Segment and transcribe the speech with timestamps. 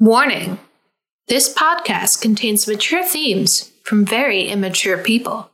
[0.00, 0.60] Warning
[1.26, 5.50] this podcast contains mature themes from very immature people.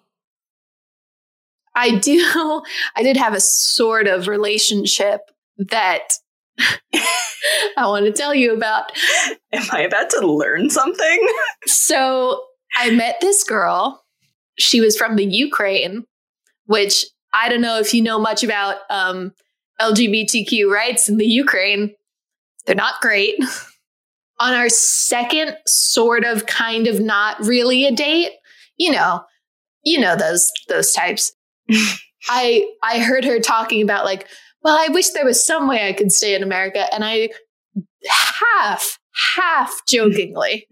[1.74, 2.62] I do,
[2.96, 5.20] I did have a sort of relationship
[5.57, 6.18] that
[6.58, 8.93] I want to tell you about.
[9.52, 11.29] Am I about to learn something?
[11.66, 12.45] So
[12.76, 14.04] I met this girl.
[14.58, 16.04] She was from the Ukraine,
[16.66, 19.32] which I don't know if you know much about um,
[19.80, 21.95] LGBTQ rights in the Ukraine.
[22.66, 23.36] They're not great.
[24.40, 28.32] On our second sort of kind of not really a date,
[28.76, 29.22] you know,
[29.84, 31.32] you know those those types.
[32.29, 34.27] I I heard her talking about like,
[34.62, 37.28] well, I wish there was some way I could stay in America, and I
[38.09, 38.98] half
[39.37, 40.66] half jokingly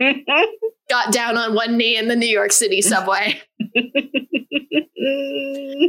[0.91, 3.41] got down on one knee in the New York City subway.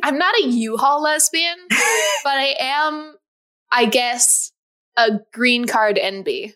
[0.04, 3.16] I'm not a U-Haul lesbian, but I am,
[3.72, 4.52] I guess,
[4.98, 6.54] a green card NB.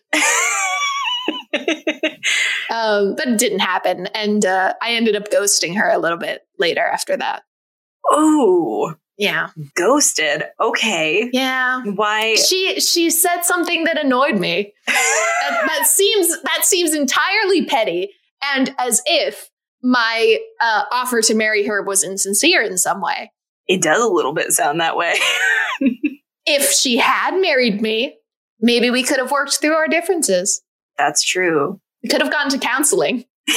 [2.70, 6.42] um, but it didn't happen, and uh, I ended up ghosting her a little bit
[6.58, 7.42] later after that.
[8.10, 10.44] oh, Yeah, ghosted.
[10.60, 11.30] Okay.
[11.32, 11.82] yeah.
[11.82, 12.34] Why?
[12.34, 14.72] She she said something that annoyed me.
[14.86, 18.10] that, that seems that seems entirely petty,
[18.54, 19.50] and as if
[19.82, 23.32] my uh, offer to marry her was insincere in some way.
[23.66, 25.14] It does a little bit sound that way.
[26.50, 28.16] If she had married me,
[28.58, 30.62] maybe we could have worked through our differences.
[30.98, 31.80] That's true.
[32.10, 33.24] Could have gone to counseling.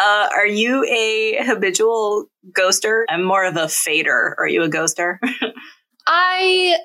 [0.00, 3.02] Uh, are you a habitual ghoster?
[3.08, 4.36] I'm more of a fader.
[4.38, 5.18] Are you a ghoster?
[6.06, 6.76] I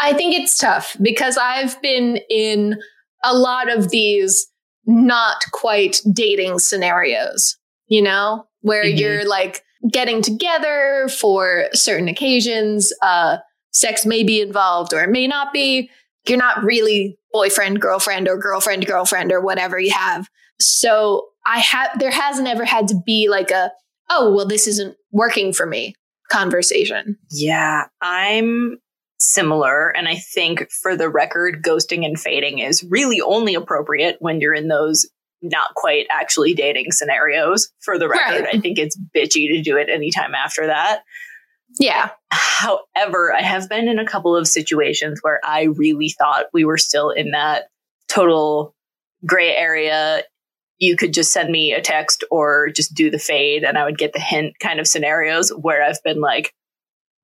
[0.00, 2.76] I think it's tough because I've been in
[3.22, 4.48] a lot of these
[4.84, 8.98] not quite dating scenarios, you know, where Mhm.
[8.98, 13.36] you're like getting together for certain occasions, uh
[13.72, 15.90] sex may be involved or it may not be.
[16.26, 20.28] You're not really boyfriend, girlfriend or girlfriend, girlfriend or whatever you have.
[20.60, 23.70] So I have there hasn't ever had to be like a
[24.10, 25.94] oh, well this isn't working for me
[26.30, 27.16] conversation.
[27.30, 28.78] yeah, I'm
[29.18, 29.88] similar.
[29.90, 34.54] And I think for the record, ghosting and fading is really only appropriate when you're
[34.54, 35.08] in those
[35.42, 37.70] not quite actually dating scenarios.
[37.80, 38.54] For the record, Right.
[38.54, 41.00] I think it's bitchy to do it anytime after that.
[41.78, 42.10] Yeah.
[42.30, 46.78] However, I have been in a couple of situations where I really thought we were
[46.78, 47.64] still in that
[48.08, 48.74] total
[49.24, 50.22] gray area.
[50.78, 53.98] You could just send me a text or just do the fade and I would
[53.98, 56.52] get the hint kind of scenarios where I've been like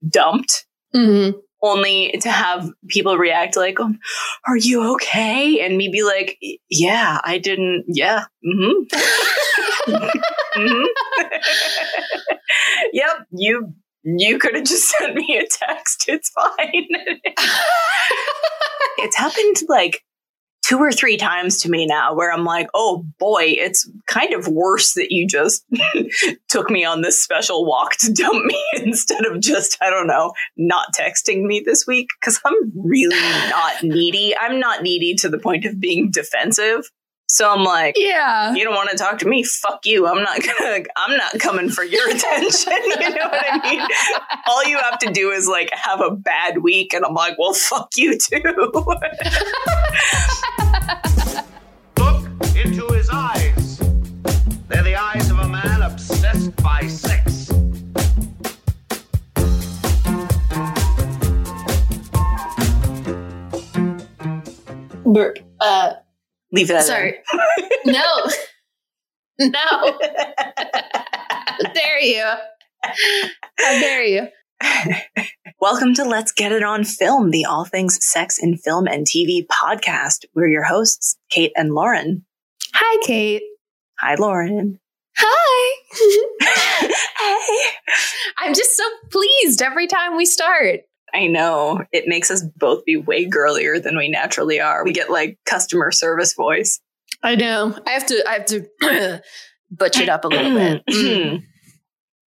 [0.08, 0.64] dumped
[0.94, 1.36] Mm-hmm.
[1.62, 3.98] only to have people react like, um,
[4.46, 6.38] "Are you okay?" and me be like,
[6.70, 7.84] "Yeah, I didn't.
[7.88, 8.86] Yeah, mm-hmm,
[10.54, 10.84] hmm
[12.92, 13.26] yep.
[13.30, 13.74] You
[14.06, 16.04] you could have just sent me a text.
[16.08, 16.86] It's fine.
[18.98, 20.02] it's happened like
[20.62, 24.48] two or three times to me now, where I'm like, "Oh boy, it's kind of
[24.48, 25.64] worse that you just
[26.48, 30.32] took me on this special walk to dump me instead of just I don't know."
[30.56, 33.16] not texting me this week because I'm really
[33.50, 34.34] not needy.
[34.36, 36.90] I'm not needy to the point of being defensive.
[37.28, 38.54] So I'm like, yeah.
[38.54, 39.42] you don't want to talk to me?
[39.42, 40.06] Fuck you.
[40.06, 40.84] I'm not gonna.
[40.96, 42.72] I'm not coming for your attention.
[42.84, 43.82] You know what I mean?
[44.46, 47.52] All you have to do is like have a bad week, and I'm like, well,
[47.52, 48.40] fuck you too.
[51.98, 53.78] Look into his eyes.
[54.68, 57.50] They're the eyes of a man obsessed by sex.
[65.04, 65.38] Burp.
[65.60, 65.94] Uh,
[66.56, 66.84] Leave that.
[66.84, 67.16] sorry.
[67.84, 68.02] no.
[69.38, 69.58] No.
[69.60, 72.24] How dare you?
[72.82, 74.28] How dare you?
[75.60, 79.46] Welcome to Let's Get It On Film, the all things sex in film and TV
[79.46, 80.24] podcast.
[80.34, 82.24] We're your hosts, Kate and Lauren.
[82.72, 83.42] Hi, Kate.
[84.00, 84.80] Hi, Lauren.
[85.18, 85.74] Hi.
[87.18, 87.68] hey.
[88.38, 90.80] I'm just so pleased every time we start.
[91.16, 91.82] I know.
[91.92, 94.84] It makes us both be way girlier than we naturally are.
[94.84, 96.78] We get like customer service voice.
[97.22, 97.74] I know.
[97.86, 98.28] I have to.
[98.28, 99.22] I have to
[99.70, 100.82] butch it up a little bit.
[100.90, 101.42] Mm.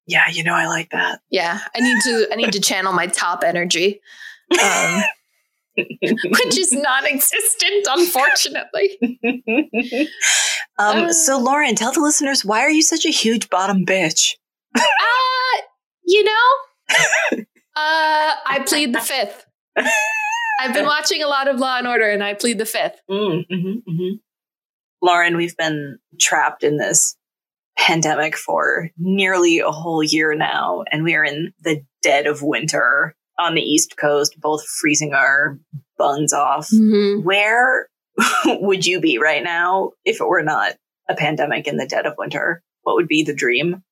[0.06, 1.20] yeah, you know, I like that.
[1.30, 2.28] Yeah, I need to.
[2.32, 4.00] I need to channel my top energy,
[4.58, 5.02] um,
[5.76, 8.98] which is non-existent, unfortunately.
[10.78, 11.12] um, Uh.
[11.12, 14.30] so, Lauren, tell the listeners why are you such a huge bottom bitch?
[14.74, 14.82] Uh,
[16.06, 17.44] you know,
[17.80, 19.44] I plead the fifth.
[20.60, 23.00] I've been watching a lot of Law and Order, and I plead the fifth.
[23.10, 24.10] Mm, mhm, mhm.
[25.00, 27.16] Lauren, we've been trapped in this
[27.78, 33.14] pandemic for nearly a whole year now, and we are in the dead of winter.
[33.40, 35.60] on the East Coast, both freezing our
[35.96, 36.70] buns off.
[36.70, 37.22] Mhm.
[37.22, 37.88] Where
[38.46, 40.72] would you be right now if it were not
[41.08, 42.64] a pandemic in the dead of winter?
[42.82, 43.84] What would be the dream?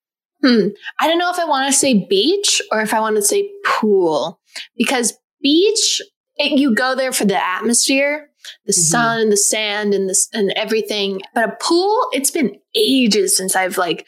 [0.44, 0.68] Hmm.
[1.00, 3.50] I don't know if I want to say beach or if I want to say
[3.64, 4.40] pool
[4.76, 6.00] because beach,
[6.36, 8.28] it, you go there for the atmosphere,
[8.66, 8.90] the Mhm.
[8.90, 11.22] sun and the sand and this and everything.
[11.34, 14.06] But a pool, it's been ages since I've like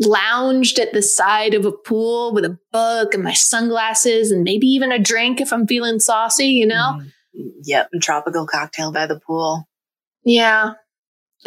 [0.00, 4.66] lounged at the side of a pool with a book and my sunglasses and maybe
[4.68, 6.98] even a drink if I'm feeling saucy, you know?
[7.00, 7.10] Mm,
[7.64, 9.68] Yep, tropical cocktail by the pool.
[10.24, 10.72] Yeah.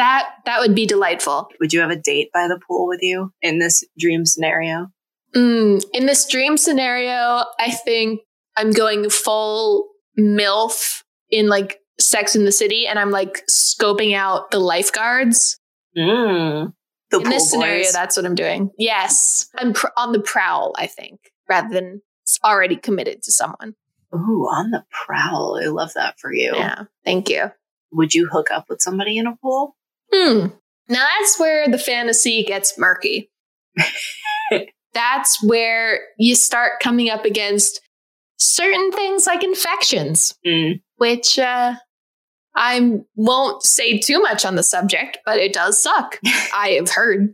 [0.01, 1.47] That that would be delightful.
[1.59, 4.87] Would you have a date by the pool with you in this dream scenario?
[5.35, 8.21] Mm, in this dream scenario, I think
[8.57, 14.49] I'm going full MILF in like Sex in the City, and I'm like scoping out
[14.49, 15.59] the lifeguards.
[15.95, 16.73] Mm.
[17.11, 18.71] The in pool this scenario, that's what I'm doing.
[18.79, 22.01] Yes, I'm pr- on the prowl, I think, rather than
[22.43, 23.75] already committed to someone.
[24.15, 25.59] Ooh, on the prowl.
[25.63, 26.53] I love that for you.
[26.55, 27.51] Yeah, thank you.
[27.91, 29.75] Would you hook up with somebody in a pool?
[30.13, 30.47] Hmm.
[30.89, 33.31] Now that's where the fantasy gets murky.
[34.93, 37.81] that's where you start coming up against
[38.37, 40.33] certain things like infections.
[40.45, 40.81] Mm.
[40.97, 41.75] which uh,
[42.55, 46.19] I won't say too much on the subject, but it does suck.
[46.53, 47.33] I have heard.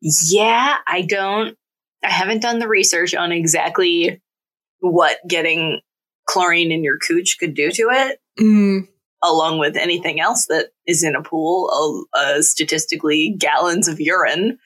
[0.00, 1.56] yeah, I don't,
[2.02, 4.20] I haven't done the research on exactly
[4.80, 5.80] what getting
[6.28, 8.18] chlorine in your cooch could do to it,
[9.24, 14.58] along with anything else that is in a pool, uh, uh, statistically, gallons of urine.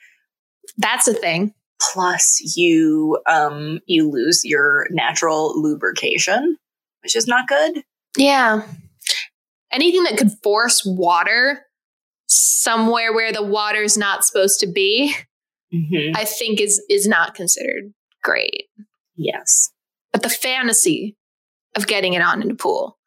[0.76, 1.54] That's a thing.
[1.92, 6.56] Plus, you um, you lose your natural lubrication,
[7.02, 7.82] which is not good.
[8.16, 8.62] Yeah.
[9.70, 11.64] Anything that could force water
[12.26, 15.14] somewhere where the water's not supposed to be,
[15.72, 16.16] Mm-hmm.
[16.16, 18.68] I think is is not considered great.
[19.16, 19.70] Yes.
[20.12, 21.16] But the fantasy
[21.76, 22.97] of getting it on in a pool.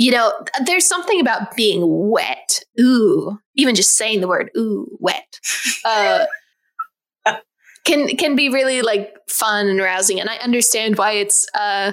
[0.00, 0.32] You know,
[0.64, 2.64] there's something about being wet.
[2.80, 5.38] Ooh, even just saying the word ooh, wet.
[5.84, 6.24] Uh
[7.84, 11.92] can can be really like fun and rousing and I understand why it's uh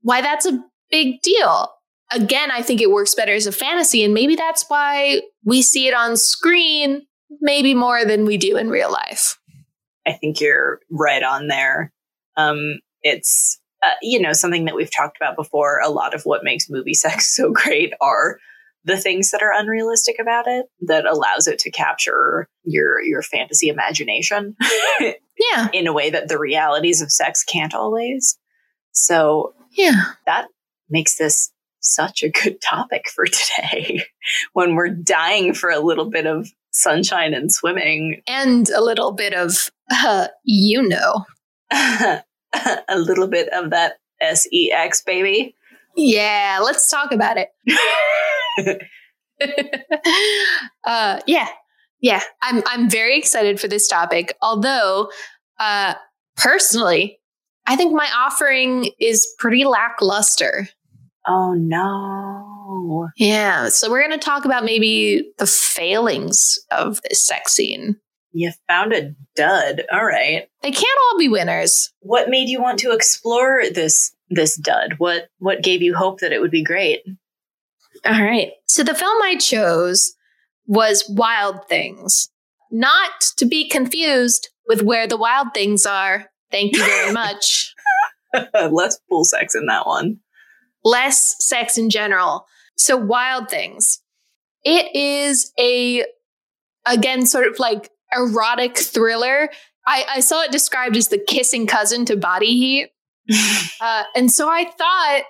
[0.00, 0.58] why that's a
[0.90, 1.70] big deal.
[2.10, 5.86] Again, I think it works better as a fantasy and maybe that's why we see
[5.86, 7.02] it on screen
[7.42, 9.38] maybe more than we do in real life.
[10.06, 11.92] I think you're right on there.
[12.38, 15.80] Um, it's uh, you know something that we've talked about before.
[15.80, 18.38] A lot of what makes movie sex so great are
[18.84, 23.68] the things that are unrealistic about it that allows it to capture your your fantasy
[23.68, 24.56] imagination
[25.00, 25.68] Yeah.
[25.72, 28.38] in a way that the realities of sex can't always.
[28.92, 30.02] So Yeah.
[30.26, 30.46] that
[30.90, 34.02] makes this such a good topic for today
[34.52, 39.32] when we're dying for a little bit of sunshine and swimming And a little bit
[39.34, 41.24] of uh, you know.
[42.88, 45.54] a little bit of that sex baby
[45.96, 47.50] Yeah, let's talk about it.
[50.84, 51.48] uh, yeah,
[52.00, 52.20] yeah.
[52.42, 54.36] I'm I'm very excited for this topic.
[54.42, 55.10] Although,
[55.58, 55.94] uh,
[56.36, 57.20] personally,
[57.66, 60.68] I think my offering is pretty lackluster.
[61.26, 67.52] oh no Yeah, so we're going to talk about maybe the failings of this sex
[67.52, 67.96] scene.
[68.32, 71.92] You found a dud all right They can't all be winners.
[72.00, 76.32] what made you want to explore this this dud what what gave you hope that
[76.32, 77.00] it would be great
[78.04, 78.52] All right.
[78.66, 80.14] So the film I chose
[80.66, 82.28] was Wild Things,
[82.70, 86.26] not to be confused with Where the Wild Things Are.
[86.52, 87.74] Thank you very much.
[88.70, 90.20] less pool sex in that one
[90.84, 92.46] Less sex in general.
[92.76, 94.00] So Wild Things.
[94.64, 96.04] It is a,
[96.86, 99.50] again, sort of like erotic thriller.
[99.86, 102.90] I, I saw it described as the kissing cousin to Body Heat.
[103.80, 105.22] Uh, and so I thought,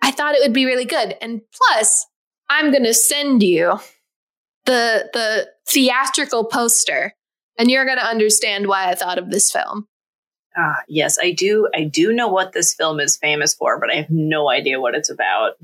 [0.00, 1.16] I thought it would be really good.
[1.20, 2.06] And plus,
[2.48, 3.80] I'm going to send you
[4.66, 7.14] the the theatrical poster,
[7.58, 9.88] and you're going to understand why I thought of this film.
[10.56, 13.96] ah yes i do i do know what this film is famous for but i
[13.96, 15.54] have no idea what it's about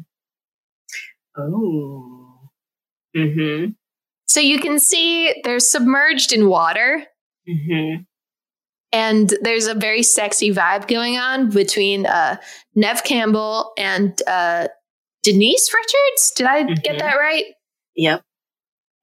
[1.36, 2.50] oh
[3.16, 3.70] mm-hmm
[4.26, 7.04] So you can see they're submerged in water,
[7.48, 8.02] mm-hmm
[8.92, 12.36] and there's a very sexy vibe going on between uh,
[12.76, 14.68] Nev Campbell and uh,
[15.24, 16.32] Denise Richards.
[16.36, 16.82] Did I Mhm.
[16.82, 17.44] get that right?
[17.96, 18.22] Yep.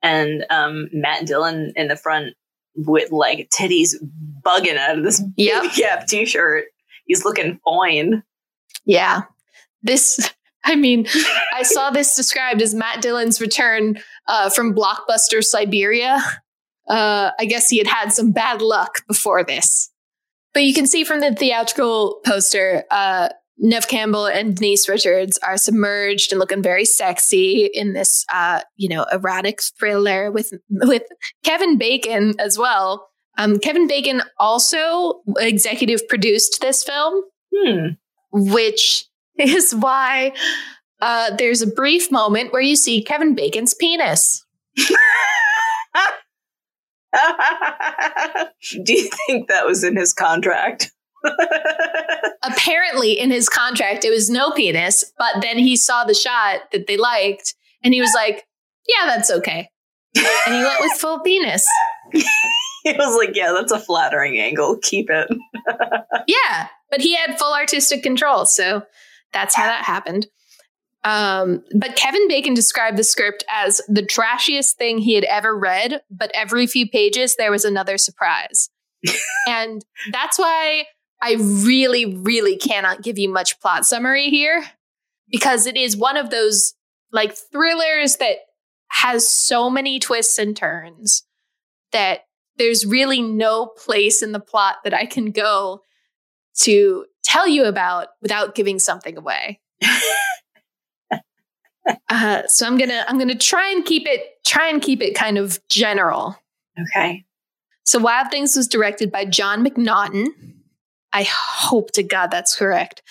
[0.01, 2.33] And um, Matt Dillon in the front
[2.75, 3.93] with like titties
[4.41, 5.61] bugging out of this Yep.
[5.63, 6.65] baby cap t-shirt.
[7.05, 8.23] He's looking fine.
[8.85, 9.23] Yeah.
[9.83, 10.31] This,
[10.63, 11.07] I mean,
[11.53, 16.21] I saw this described as Matt Dillon's return uh, from Blockbuster Siberia.
[16.87, 19.89] Uh, I guess he had had some bad luck before this.
[20.53, 25.57] But you can see from the theatrical poster, uh, Nev Campbell and Denise Richards are
[25.57, 31.03] submerged and looking very sexy in this, uh, you know, erotic thriller with with
[31.43, 33.07] Kevin Bacon as well.
[33.37, 37.23] Um, Kevin Bacon also executive produced this film,
[37.55, 37.87] Hmm.
[38.31, 39.05] which
[39.39, 40.33] is why
[41.03, 44.45] uh, there's a brief moment where you see Kevin Bacon's penis.
[44.77, 44.87] Do
[48.93, 50.91] you think that was in his contract?
[52.43, 56.87] Apparently, in his contract, it was no penis, but then he saw the shot that
[56.87, 58.45] they liked and he was like,
[58.87, 59.69] yeah, that's okay.
[60.15, 61.67] And he went with full penis.
[62.11, 64.77] he was like, "Yeah, that's a flattering angle.
[64.81, 65.27] Keep it."
[66.27, 68.45] Yeah, but he had full artistic control.
[68.45, 68.83] So
[69.31, 70.27] that's how that happened.
[71.03, 76.01] Um, but Kevin Bacon described the script as the trashiest thing he had ever read,
[76.09, 78.69] but every few pages there was another surprise.
[79.47, 80.85] and that's why
[81.21, 84.63] I really, really cannot give you much plot summary here
[85.29, 86.73] because it is one of those
[87.11, 88.37] like thrillers that
[88.89, 91.23] has so many twists and turns
[91.91, 92.21] that
[92.57, 95.81] there's really no place in the plot that I can go
[96.61, 99.59] to tell you about without giving something away.
[102.09, 105.37] uh, so I'm gonna I'm gonna try and keep it try and keep it kind
[105.37, 106.37] of general.
[106.79, 107.25] Okay.
[107.83, 110.27] So Wild Things was directed by John McNaughton.
[111.11, 113.03] I hope to God that's correct.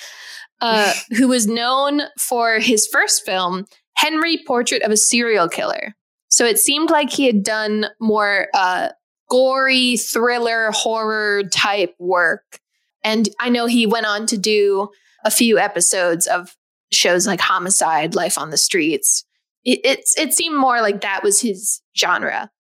[0.61, 5.95] Uh, who was known for his first film, Henry Portrait of a Serial Killer.
[6.29, 8.88] So it seemed like he had done more uh,
[9.29, 12.61] gory thriller horror type work.
[13.05, 14.88] And I know he went on to do
[15.25, 16.57] a few episodes of
[16.93, 19.25] shows like Homicide, Life on the Streets.
[19.65, 22.51] It, it, it seemed more like that was his genre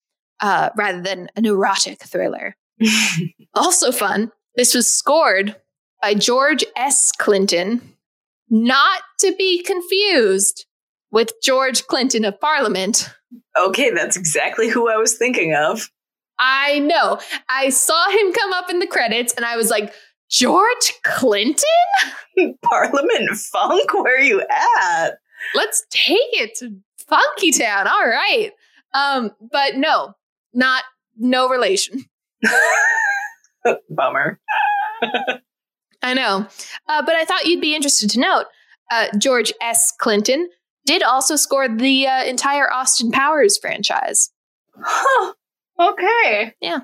[0.40, 2.56] uh, rather than an erotic thriller.
[3.54, 5.56] also fun, this was scored
[6.00, 7.12] by George S.
[7.12, 7.96] Clinton,
[8.50, 10.66] not to be confused
[11.10, 13.10] with George Clinton of Parliament.
[13.58, 15.88] okay, that's exactly who I was thinking of.
[16.38, 17.20] I know.
[17.48, 19.92] I saw him come up in the credits and I was like,
[20.32, 21.62] George Clinton?
[22.62, 25.18] Parliament Funk, where are you at?
[25.54, 26.74] Let's take it to
[27.06, 27.86] Funky Town.
[27.86, 28.50] All right.
[28.94, 30.14] Um, but no,
[30.54, 30.84] not
[31.18, 32.06] no relation.
[33.90, 34.40] Bummer.
[36.02, 36.46] I know.
[36.88, 38.46] Uh, but I thought you'd be interested to note
[38.90, 39.92] uh, George S.
[39.98, 40.48] Clinton
[40.86, 44.30] did also score the uh, entire Austin Powers franchise.
[44.74, 45.34] Huh.
[45.78, 46.54] Okay.
[46.60, 46.80] Yeah.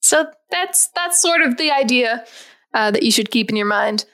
[0.00, 2.24] So that's that's sort of the idea
[2.74, 4.04] uh, that you should keep in your mind.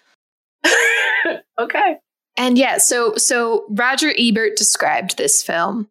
[1.59, 1.97] okay.
[2.37, 5.89] And yeah, so so Roger Ebert described this film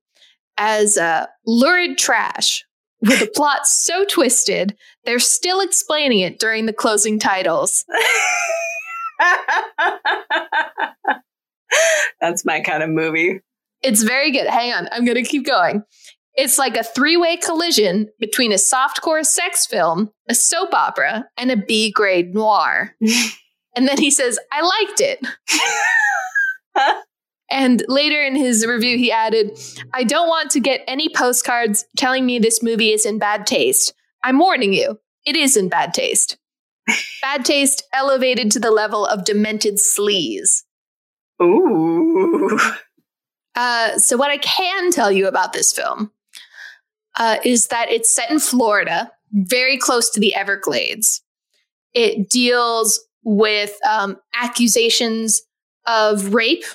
[0.57, 2.65] as uh, lurid trash
[3.01, 7.85] with a plot so twisted they're still explaining it during the closing titles.
[12.19, 13.41] That's my kind of movie.
[13.81, 14.47] It's very good.
[14.47, 15.83] Hang on, I'm going to keep going.
[16.37, 21.51] It's like a three way collision between a softcore sex film, a soap opera, and
[21.51, 22.95] a B grade noir.
[23.75, 25.25] and then he says, I liked it.
[27.49, 29.57] And later in his review, he added,
[29.93, 33.93] I don't want to get any postcards telling me this movie is in bad taste.
[34.23, 36.37] I'm warning you, it is in bad taste.
[37.21, 40.63] bad taste elevated to the level of demented sleaze.
[41.41, 42.59] Ooh.
[43.55, 46.11] Uh, so, what I can tell you about this film
[47.17, 51.21] uh, is that it's set in Florida, very close to the Everglades.
[51.93, 55.41] It deals with um, accusations
[55.87, 56.65] of rape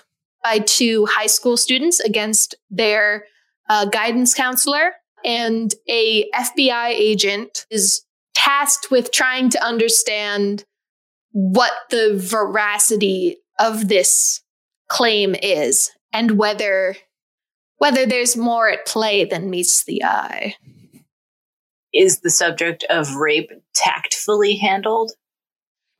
[0.42, 3.24] by two high school students against their
[3.68, 4.94] uh, guidance counselor,
[5.24, 8.02] and a FBI agent is
[8.34, 10.64] tasked with trying to understand
[11.32, 14.40] what the veracity of this
[14.88, 16.96] claim is and whether
[17.80, 20.54] whether there's more at play than meets the eye.
[21.94, 25.12] Is the subject of rape tactfully handled?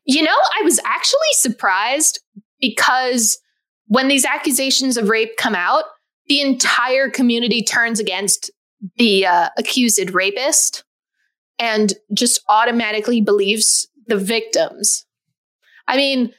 [0.05, 2.19] You know, I was actually surprised
[2.59, 3.39] because
[3.87, 5.85] when these accusations of rape come out,
[6.27, 8.51] the entire community turns against
[8.97, 10.83] the uh, accused rapist
[11.57, 15.03] and just automatically believes the victims.
[15.87, 16.31] I mean,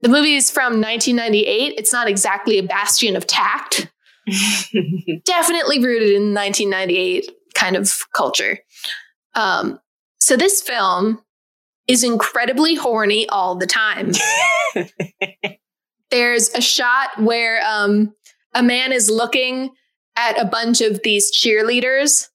[0.00, 1.74] the movie is from 1998.
[1.76, 3.90] It's not exactly a bastion of tact.
[5.24, 8.58] Definitely rooted in 1998 kind of culture.
[9.34, 9.78] Um,
[10.18, 11.20] so this film
[11.86, 14.12] is incredibly horny all the time.
[16.10, 18.14] There's a shot where um,
[18.54, 19.70] a man is looking
[20.16, 22.28] at a bunch of these cheerleaders,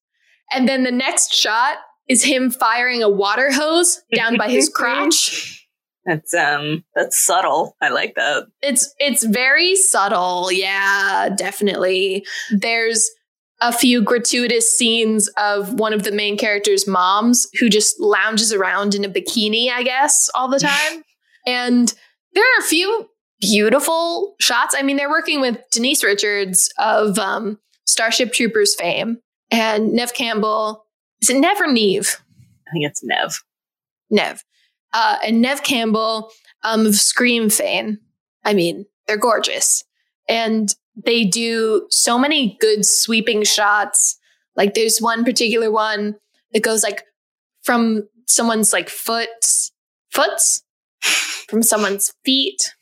[0.51, 1.77] and then the next shot
[2.07, 5.58] is him firing a water hose down by his crotch.
[6.09, 7.75] That's um that's subtle.
[7.81, 8.47] I like that.
[8.63, 10.51] It's it's very subtle.
[10.51, 12.25] Yeah, definitely.
[12.51, 13.07] There's
[13.61, 18.95] a few gratuitous scenes of one of the main characters' moms who just lounges around
[18.95, 21.03] in a bikini, I guess, all the time.
[21.45, 21.93] and
[22.33, 23.07] there are a few
[23.39, 24.73] beautiful shots.
[24.75, 29.17] I mean, they're working with Denise Richards of um, Starship Troopers fame
[29.51, 30.85] and Nev Campbell.
[31.21, 32.17] Is it Neve or Neve?
[32.67, 33.43] I think it's Nev.
[34.09, 34.43] Neve.
[34.93, 36.31] Uh, and Nev Campbell
[36.63, 37.99] um, of Scream fame.
[38.43, 39.83] I mean, they're gorgeous.
[40.27, 44.17] And they do so many good sweeping shots.
[44.55, 46.15] Like there's one particular one
[46.53, 47.03] that goes like
[47.63, 49.71] from someone's like foots,
[50.11, 50.63] foots,
[51.47, 52.75] from someone's feet,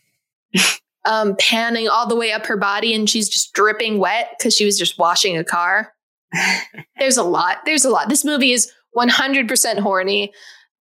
[1.05, 4.65] um, panning all the way up her body, and she's just dripping wet because she
[4.65, 5.93] was just washing a car.
[6.99, 7.59] There's a lot.
[7.65, 8.09] There's a lot.
[8.09, 10.33] This movie is 100% horny,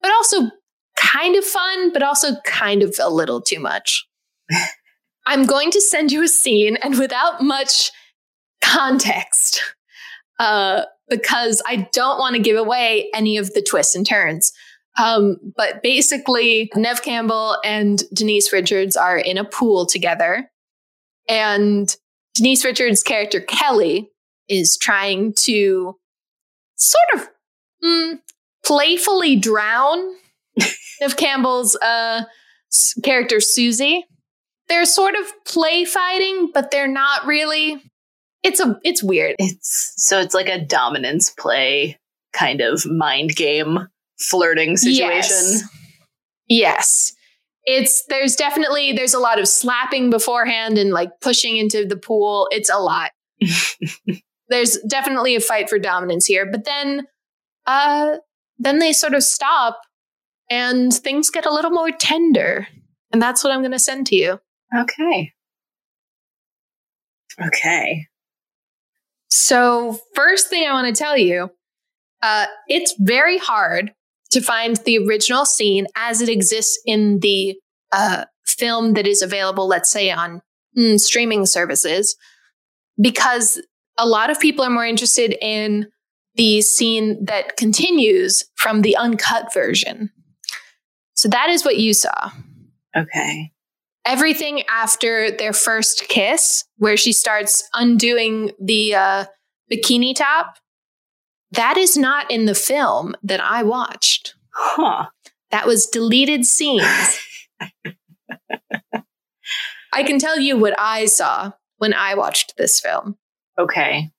[0.03, 0.51] but also
[0.97, 4.07] kind of fun, but also kind of a little too much.
[5.27, 7.91] I'm going to send you a scene and without much
[8.63, 9.63] context,
[10.39, 14.53] uh, because I don't want to give away any of the twists and turns.
[14.99, 20.51] Um, but basically, Nev Campbell and Denise Richards are in a pool together.
[21.29, 21.95] And
[22.35, 24.11] Denise Richards' character, Kelly,
[24.49, 25.97] is trying to
[26.77, 27.29] sort of
[27.85, 28.21] mm,
[28.65, 30.15] playfully drown
[31.01, 32.25] Neve Campbell's uh,
[33.03, 34.05] character, Susie.
[34.69, 37.81] They're sort of play fighting, but they're not really.
[38.43, 39.37] It's a it's weird.
[39.39, 41.99] It's so it's like a dominance play
[42.33, 43.89] kind of mind game
[44.19, 45.37] flirting situation.
[45.37, 45.63] Yes.
[46.49, 47.13] yes.
[47.65, 52.49] It's there's definitely there's a lot of slapping beforehand and like pushing into the pool.
[52.51, 53.11] It's a lot.
[54.49, 57.07] there's definitely a fight for dominance here, but then
[57.67, 58.19] uh
[58.59, 59.81] then they sort of stop
[60.51, 62.69] and things get a little more tender.
[63.13, 64.41] And that's what I'm going to send to you.
[64.77, 65.33] Okay.
[67.45, 68.07] Okay.
[69.29, 71.51] So, first thing I want to tell you
[72.23, 73.93] uh, it's very hard
[74.31, 77.57] to find the original scene as it exists in the
[77.93, 80.43] uh, film that is available, let's say, on
[80.77, 82.17] mm, streaming services,
[83.01, 83.61] because
[83.99, 85.87] a lot of people are more interested in
[86.35, 90.11] the scene that continues from the uncut version.
[91.27, 92.31] So that is what you saw.
[92.97, 93.51] Okay.
[94.07, 99.25] Everything after their first kiss, where she starts undoing the uh,
[99.69, 100.55] bikini top,
[101.51, 104.37] that is not in the film that I watched.
[104.55, 105.07] Huh.
[105.51, 106.85] That was deleted scenes.
[109.93, 113.17] I can tell you what I saw when I watched this film.
[113.59, 114.13] Okay.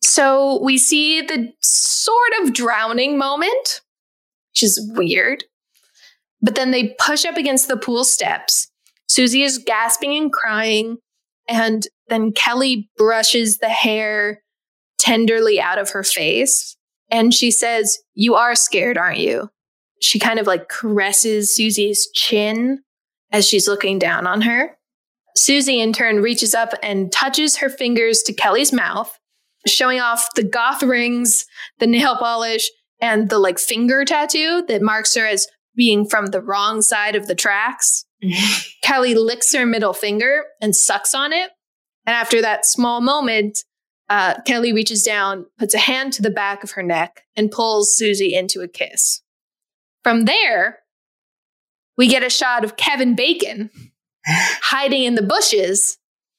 [0.00, 3.82] So we see the sort of drowning moment,
[4.52, 5.44] which is weird.
[6.40, 8.68] But then they push up against the pool steps.
[9.08, 10.98] Susie is gasping and crying.
[11.48, 14.42] And then Kelly brushes the hair
[14.98, 16.76] tenderly out of her face.
[17.10, 19.50] And she says, You are scared, aren't you?
[20.00, 22.80] She kind of like caresses Susie's chin
[23.32, 24.76] as she's looking down on her.
[25.36, 29.16] Susie, in turn, reaches up and touches her fingers to Kelly's mouth,
[29.66, 31.46] showing off the goth rings,
[31.78, 32.68] the nail polish,
[33.00, 35.46] and the like finger tattoo that marks her as
[35.78, 38.04] being from the wrong side of the tracks.
[38.82, 41.50] Kelly licks her middle finger and sucks on it.
[42.04, 43.60] And after that small moment,
[44.10, 47.96] uh, Kelly reaches down, puts a hand to the back of her neck, and pulls
[47.96, 49.22] Susie into a kiss.
[50.02, 50.80] From there,
[51.96, 53.70] we get a shot of Kevin Bacon
[54.26, 55.98] hiding in the bushes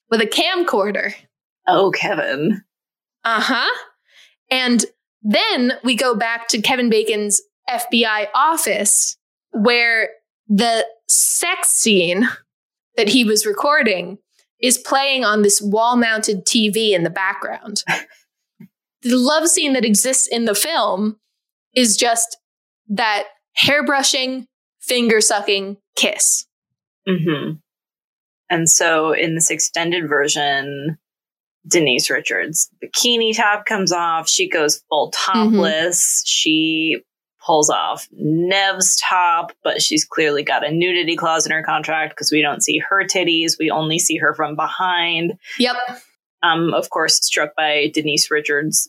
[0.09, 1.13] with a camcorder.
[1.67, 2.63] Oh, Kevin.
[3.23, 3.77] Uh huh.
[4.51, 4.85] And
[5.21, 9.17] then we go back to Kevin Bacon's FBI office
[9.51, 10.09] where
[10.47, 12.27] the sex scene
[12.97, 14.17] that he was recording
[14.61, 17.83] is playing on this wall mounted TV in the background.
[19.01, 21.17] the love scene that exists in the film
[21.73, 22.37] is just
[22.89, 23.25] that
[23.63, 24.45] hairbrushing,
[24.79, 26.45] finger sucking kiss.
[27.07, 27.53] Mm-hmm.
[28.49, 30.97] And so in this extended version,
[31.67, 34.27] Denise Richards' bikini top comes off.
[34.27, 36.01] She goes full topless.
[36.01, 36.25] Mm-hmm.
[36.25, 36.97] She
[37.49, 42.31] pulls off Nev's top, but she's clearly got a nudity clause in her contract because
[42.31, 43.53] we don't see her titties.
[43.57, 45.33] We only see her from behind.
[45.57, 45.75] Yep.
[46.43, 48.87] Um, of course, struck by Denise Richards'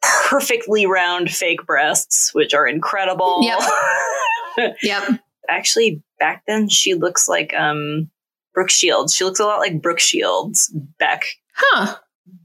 [0.00, 3.42] perfectly round fake breasts, which are incredible.
[3.42, 4.76] Yep.
[4.82, 5.20] yep.
[5.50, 8.10] Actually, back then she looks like um
[8.54, 9.14] Brooke Shields.
[9.14, 11.96] She looks a lot like Brooke Shields back huh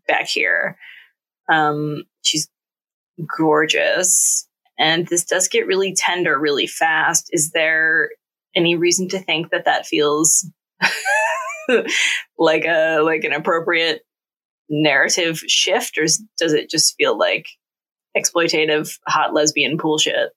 [0.09, 0.77] back here.
[1.49, 2.49] Um she's
[3.37, 7.29] gorgeous And this does get really tender really fast.
[7.31, 8.09] Is there
[8.55, 10.47] any reason to think that that feels
[12.37, 14.01] like a like an appropriate
[14.69, 16.03] narrative shift, or
[16.37, 17.47] does it just feel like
[18.17, 20.31] exploitative hot lesbian pool shit?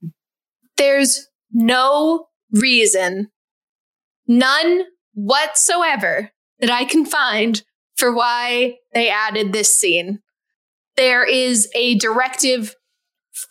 [0.76, 3.30] There's no reason,
[4.26, 7.62] none whatsoever, that I can find
[7.96, 10.20] for why they added this scene.
[10.96, 12.74] There is a directive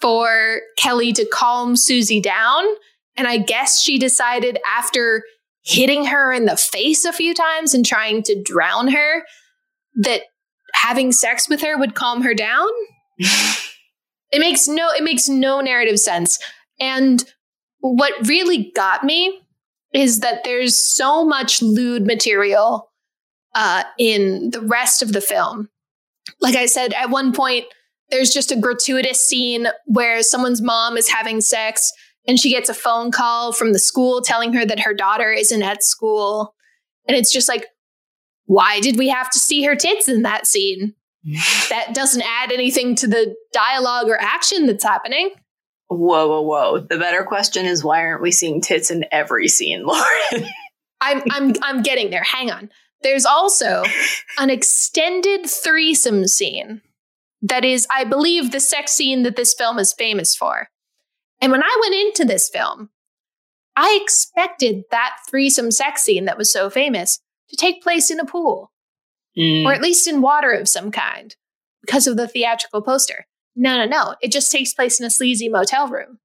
[0.02, 2.64] for Kelly to calm Susie down.
[3.16, 5.24] And I guess she decided after
[5.64, 9.24] hitting her in the face a few times and trying to drown her
[9.96, 10.24] that
[10.74, 12.68] having sex with her would calm her down.
[13.18, 16.38] it makes no it makes no narrative sense.
[16.80, 17.24] And
[17.80, 19.42] what really got me
[19.94, 22.92] is that there's so much lewd material
[23.54, 25.70] uh, in the rest of the film.
[26.42, 27.66] Like I said, at one point,
[28.10, 31.92] there's just a gratuitous scene where someone's mom is having sex
[32.28, 35.64] and she gets a phone call from the school telling her that her daughter isn't
[35.64, 36.56] at school.
[37.08, 37.68] And it's just like,
[38.46, 40.94] why did we have to see her tits in that scene?
[41.70, 45.32] that doesn't add anything to the dialogue or action that's happening.
[45.88, 46.80] Whoa, whoa, whoa.
[46.80, 50.50] The better question is why aren't we seeing tits in every scene, Lauren?
[51.02, 52.24] I'm I'm I'm getting there.
[52.24, 52.70] Hang on.
[53.02, 53.84] There's also
[54.40, 56.82] an extended threesome scene
[57.50, 60.70] that is, I believe, the sex scene that this film is famous for.
[61.42, 62.90] And when I went into this film,
[63.76, 68.26] I expected that threesome sex scene that was so famous to take place in a
[68.26, 68.72] pool
[69.38, 69.66] mm.
[69.66, 71.36] or at least in water of some kind
[71.82, 73.26] because of the theatrical poster.
[73.56, 74.16] No, no, no.
[74.22, 76.20] It just takes place in a sleazy motel room.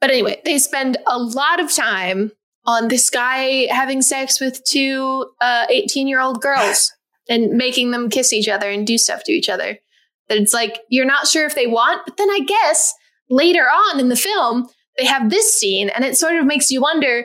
[0.00, 2.32] But anyway, they spend a lot of time
[2.66, 6.92] on this guy having sex with two 18 uh, year old girls
[7.28, 9.78] and making them kiss each other and do stuff to each other.
[10.28, 12.94] That it's like, you're not sure if they want, but then I guess
[13.30, 16.80] later on in the film, they have this scene and it sort of makes you
[16.80, 17.24] wonder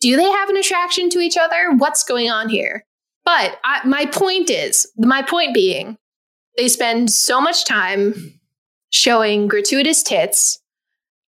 [0.00, 1.70] do they have an attraction to each other?
[1.78, 2.84] What's going on here?
[3.24, 5.96] But I, my point is, my point being,
[6.58, 8.14] they spend so much time
[8.90, 10.60] showing gratuitous tits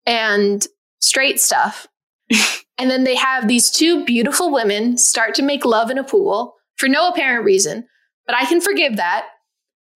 [0.07, 0.65] and
[1.01, 1.89] straight stuff.
[2.79, 6.55] and then they have these two beautiful women start to make love in a pool
[6.77, 7.87] for no apparent reason.
[8.25, 9.27] But I can forgive that.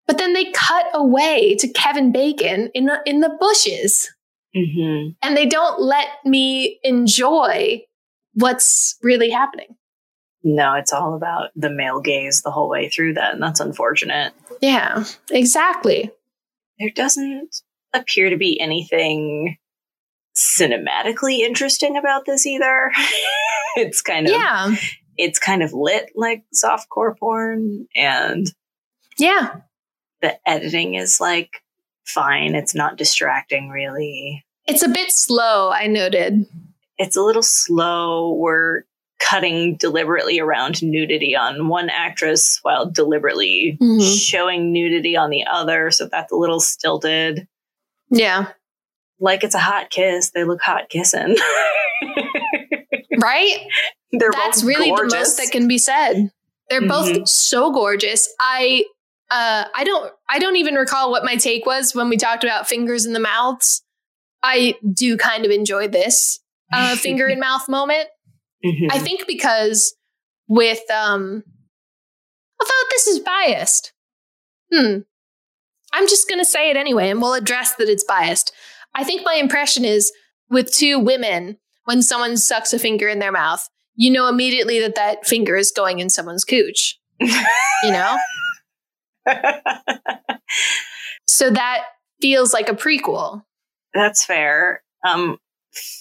[0.07, 4.11] But then they cut away to Kevin Bacon in the, in the bushes.
[4.55, 5.11] Mm-hmm.
[5.23, 7.83] And they don't let me enjoy
[8.35, 9.77] what's really happening.
[10.43, 13.33] No, it's all about the male gaze the whole way through that.
[13.33, 14.35] And that's unfortunate.
[14.61, 16.11] Yeah, exactly.
[16.79, 17.57] There doesn't
[17.95, 19.57] appear to be anything
[20.37, 22.93] cinematically interesting about this either.
[23.77, 24.75] it's kind of yeah.
[25.17, 28.47] It's kind of lit like softcore porn and
[29.19, 29.61] yeah.
[30.25, 31.51] The editing is like
[32.07, 32.55] fine.
[32.55, 34.43] It's not distracting really.
[34.67, 36.47] It's a bit slow, I noted.
[36.97, 38.33] It's a little slow.
[38.33, 38.85] We're
[39.21, 44.03] cutting deliberately around nudity on one actress while deliberately mm-hmm.
[44.03, 45.91] showing nudity on the other.
[45.91, 47.47] So that's a little stilted.
[48.09, 48.47] Yeah.
[49.21, 50.31] Like it's a hot kiss.
[50.31, 51.37] They look hot kissing.
[53.21, 53.59] right?
[54.11, 55.13] They're That's really gorgeous.
[55.13, 56.31] the most that can be said.
[56.71, 57.19] They're mm-hmm.
[57.19, 58.27] both so gorgeous.
[58.41, 58.87] I
[59.31, 62.69] uh, I don't I don't even recall what my take was when we talked about
[62.69, 63.83] fingers in the mouths.
[64.43, 66.41] I do kind of enjoy this
[66.73, 68.09] uh, finger in mouth moment.
[68.65, 68.87] Mm-hmm.
[68.91, 69.95] I think because
[70.49, 71.43] with um
[72.61, 73.93] although this is biased.
[74.73, 74.99] Hmm.
[75.93, 78.53] I'm just going to say it anyway and we'll address that it's biased.
[78.95, 80.13] I think my impression is
[80.51, 84.97] with two women when someone sucks a finger in their mouth, you know immediately that
[84.97, 86.99] that finger is going in someone's cooch.
[87.21, 88.17] you know?
[91.27, 91.85] so that
[92.21, 93.43] feels like a prequel.
[93.93, 94.83] That's fair.
[95.07, 95.39] Um,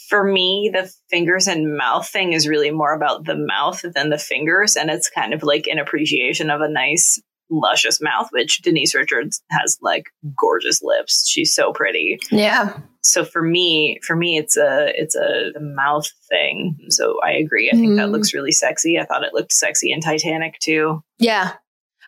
[0.10, 4.18] for me, the fingers and mouth thing is really more about the mouth than the
[4.18, 4.76] fingers.
[4.76, 9.42] And it's kind of like an appreciation of a nice, luscious mouth, which Denise Richards
[9.50, 10.06] has like
[10.38, 11.28] gorgeous lips.
[11.28, 12.20] She's so pretty.
[12.32, 12.78] Yeah.
[13.02, 16.78] So for me, for me, it's a, it's a mouth thing.
[16.90, 17.70] So I agree.
[17.74, 17.98] I think mm.
[17.98, 19.00] that looks really sexy.
[19.00, 21.04] I thought it looked sexy in Titanic too.
[21.18, 21.54] Yeah.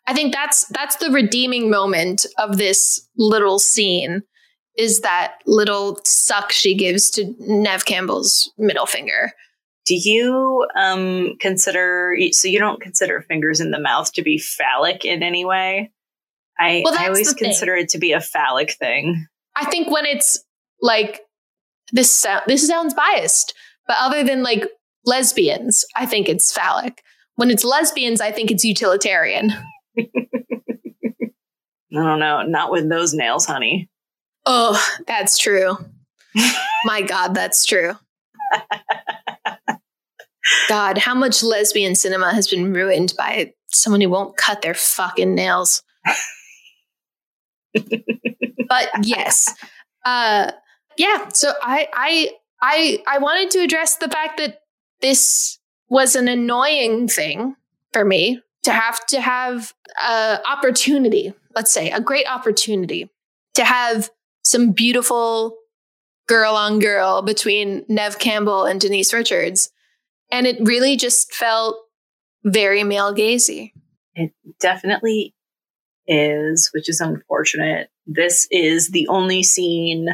[0.08, 4.22] I think that's that's the redeeming moment of this little scene
[4.78, 9.32] is that little suck she gives to Nev Campbell's middle finger.
[9.86, 15.06] Do you um, consider so you don't consider fingers in the mouth to be phallic
[15.06, 15.92] in any way?
[16.58, 19.28] I, well, I always consider it to be a phallic thing.
[19.56, 20.44] I think when it's
[20.82, 21.22] like
[21.92, 23.54] this this sounds biased,
[23.88, 24.68] but other than like
[25.06, 27.02] lesbians, I think it's phallic.
[27.36, 29.54] When it's lesbians, I think it's utilitarian.
[29.98, 30.04] I
[31.92, 32.44] don't know.
[32.44, 33.90] Not with those nails, honey.
[34.46, 35.78] Oh, that's true.
[36.86, 37.96] My God, that's true.
[40.70, 45.34] God, how much lesbian cinema has been ruined by someone who won't cut their fucking
[45.34, 45.82] nails.
[47.74, 49.54] but yes,
[50.06, 50.52] uh,
[50.98, 51.30] yeah.
[51.34, 52.32] So I, I,
[52.62, 54.60] I, I wanted to address the fact that
[55.02, 57.56] this was an annoying thing
[57.92, 59.74] for me to have to have
[60.04, 61.34] a opportunity.
[61.56, 63.10] Let's say a great opportunity
[63.54, 64.10] to have
[64.44, 65.56] some beautiful
[66.28, 69.72] girl on girl between Nev Campbell and Denise Richards.
[70.32, 71.78] And it really just felt
[72.44, 73.72] very male gazy.
[74.16, 75.36] It definitely
[76.08, 77.90] is, which is unfortunate.
[78.08, 80.10] This is the only scene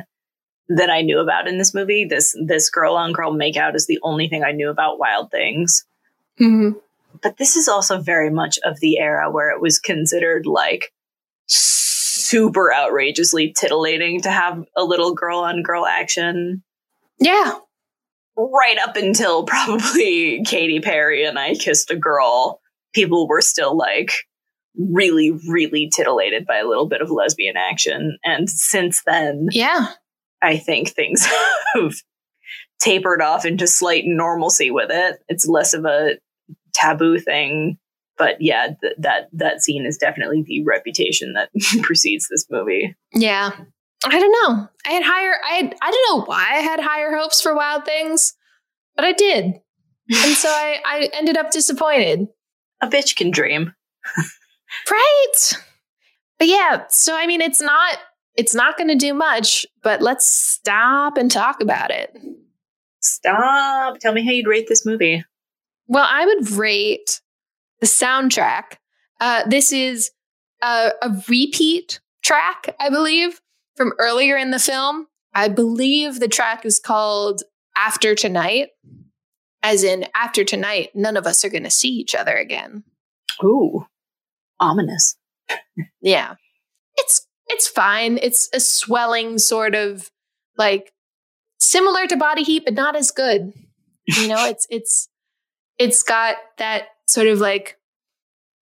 [0.67, 2.05] that I knew about in this movie.
[2.05, 5.85] This this girl on girl makeout is the only thing I knew about Wild Things.
[6.39, 6.77] Mm-hmm.
[7.21, 10.91] But this is also very much of the era where it was considered like
[11.47, 16.63] super outrageously titillating to have a little girl on girl action.
[17.19, 17.53] Yeah.
[18.37, 22.61] Right up until probably Katy Perry and I kissed a girl,
[22.93, 24.11] people were still like
[24.77, 28.17] really, really titillated by a little bit of lesbian action.
[28.23, 29.87] And since then, Yeah.
[30.41, 31.27] I think things
[31.75, 31.93] have
[32.79, 35.19] tapered off into slight normalcy with it.
[35.27, 36.15] It's less of a
[36.73, 37.77] taboo thing.
[38.17, 41.49] But yeah, th- that that scene is definitely the reputation that
[41.81, 42.95] precedes this movie.
[43.13, 43.51] Yeah.
[44.03, 44.67] I don't know.
[44.85, 47.85] I had higher I had I don't know why I had higher hopes for Wild
[47.85, 48.33] Things,
[48.95, 49.45] but I did.
[49.45, 52.27] And so I, I ended up disappointed.
[52.81, 53.73] A bitch can dream.
[54.89, 55.57] Right.
[56.39, 57.97] But yeah, so I mean it's not
[58.35, 62.15] it's not gonna do much, but let's stop and talk about it.
[63.01, 63.99] Stop.
[63.99, 65.23] Tell me how you'd rate this movie.
[65.91, 67.19] Well, I would rate
[67.81, 68.77] the soundtrack.
[69.19, 70.11] Uh, this is
[70.63, 73.41] a, a repeat track, I believe,
[73.75, 75.07] from earlier in the film.
[75.33, 77.43] I believe the track is called
[77.75, 78.69] After Tonight,
[79.61, 82.85] as in, after tonight, none of us are going to see each other again.
[83.43, 83.85] Ooh,
[84.61, 85.17] ominous.
[86.01, 86.35] Yeah.
[86.95, 88.17] It's it's fine.
[88.21, 90.09] It's a swelling sort of
[90.57, 90.93] like
[91.59, 93.51] similar to body heat, but not as good.
[94.07, 95.09] You know, it's it's
[95.81, 97.79] it's got that sort of like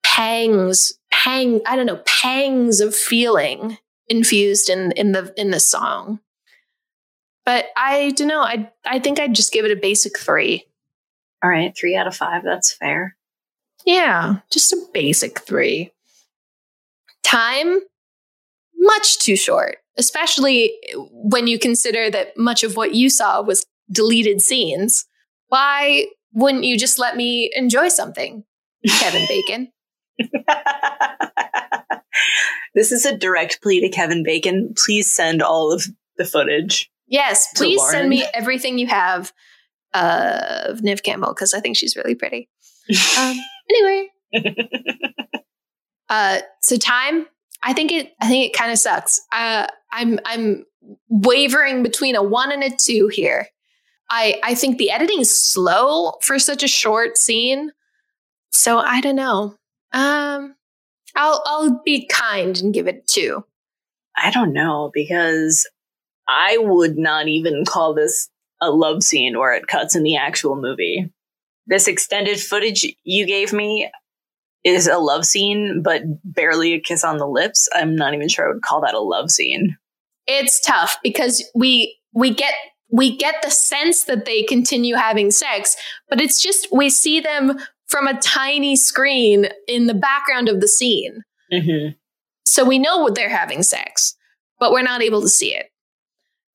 [0.05, 3.77] pangs, pang, I don't know, pangs of feeling
[4.07, 6.21] infused in in the in the song.
[7.45, 8.41] But I don't know.
[8.41, 10.65] I I think I'd just give it a basic three.
[11.43, 12.43] All right, three out of five.
[12.43, 13.17] That's fair.
[13.85, 15.91] Yeah, just a basic three.
[17.23, 17.79] Time,
[18.77, 20.71] much too short, especially
[21.11, 25.05] when you consider that much of what you saw was deleted scenes.
[25.49, 28.43] Why wouldn't you just let me enjoy something,
[28.99, 29.71] Kevin Bacon?
[32.75, 34.73] this is a direct plea to Kevin Bacon.
[34.85, 35.85] Please send all of
[36.17, 36.91] the footage.
[37.07, 39.33] Yes, please send me everything you have
[39.93, 42.49] of Niv Campbell because I think she's really pretty.
[43.17, 43.35] Um,
[43.69, 44.09] anyway,
[46.09, 47.25] uh, so time.
[47.61, 48.13] I think it.
[48.21, 49.19] I think it kind of sucks.
[49.33, 50.65] Uh, I'm I'm
[51.09, 53.47] wavering between a one and a two here.
[54.09, 57.71] I I think the editing is slow for such a short scene.
[58.51, 59.55] So I don't know.
[59.93, 60.55] Um,
[61.15, 63.45] I'll I'll be kind and give it a two.
[64.15, 65.67] I don't know because
[66.27, 68.29] I would not even call this
[68.61, 71.11] a love scene where it cuts in the actual movie.
[71.67, 73.89] This extended footage you gave me
[74.63, 77.69] is a love scene, but barely a kiss on the lips.
[77.73, 79.77] I'm not even sure I would call that a love scene.
[80.27, 82.53] it's tough because we we get
[82.91, 85.75] we get the sense that they continue having sex
[86.09, 90.67] but it's just we see them from a tiny screen in the background of the
[90.67, 91.23] scene.
[91.51, 91.93] Mm-hmm.
[92.45, 94.15] so we know what they're having sex
[94.59, 95.67] but we're not able to see it.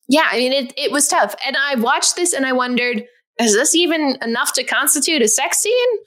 [0.08, 1.34] Yeah i mean it, it was tough.
[1.46, 3.04] And i watched this and i wondered
[3.40, 5.98] is this even enough to constitute a sex scene?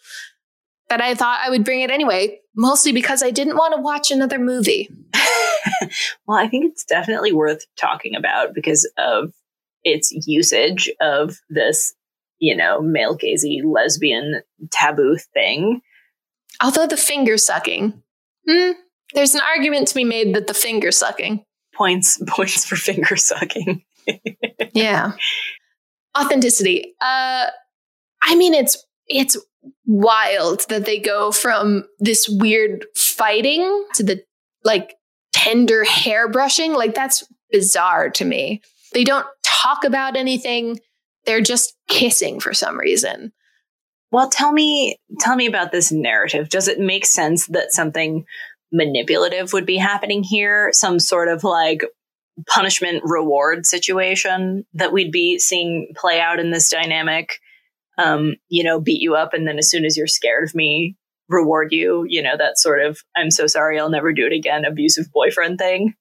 [0.89, 4.11] But i thought i would bring it anyway mostly because i didn't want to watch
[4.11, 4.89] another movie.
[6.27, 9.33] Well, I think it's definitely worth talking about because of
[9.93, 11.93] its usage of this,
[12.39, 15.81] you know, male gazy lesbian taboo thing.
[16.61, 18.01] Although the finger sucking,
[18.47, 18.71] hmm,
[19.13, 21.43] there's an argument to be made that the finger sucking,
[21.75, 23.83] Points points for finger sucking.
[24.73, 25.13] yeah,
[26.17, 26.95] authenticity.
[26.99, 27.47] Uh,
[28.23, 29.37] I mean, it's it's
[29.85, 34.23] wild that they go from this weird fighting to the
[34.63, 34.95] like
[35.33, 36.73] tender hair brushing.
[36.73, 38.61] Like that's bizarre to me.
[38.93, 40.79] They don't talk about anything.
[41.25, 43.33] They're just kissing for some reason.
[44.11, 46.49] Well, tell me tell me about this narrative.
[46.49, 48.25] Does it make sense that something
[48.71, 50.69] manipulative would be happening here?
[50.71, 51.81] Some sort of like
[52.47, 57.33] punishment reward situation that we'd be seeing play out in this dynamic.
[57.97, 60.95] Um, you know, beat you up, and then as soon as you're scared of me,
[61.29, 62.05] reward you.
[62.07, 65.57] You know, that sort of "I'm so sorry, I'll never do it again" abusive boyfriend
[65.57, 65.95] thing.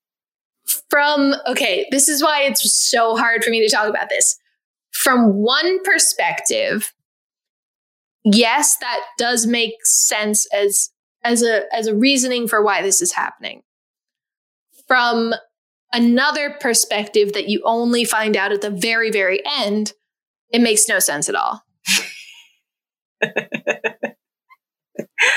[0.90, 4.38] From okay, this is why it's so hard for me to talk about this.
[4.92, 6.92] From one perspective,
[8.24, 10.90] yes, that does make sense as
[11.22, 13.62] as a as a reasoning for why this is happening.
[14.86, 15.34] From
[15.92, 19.92] another perspective that you only find out at the very very end,
[20.50, 21.62] it makes no sense at all.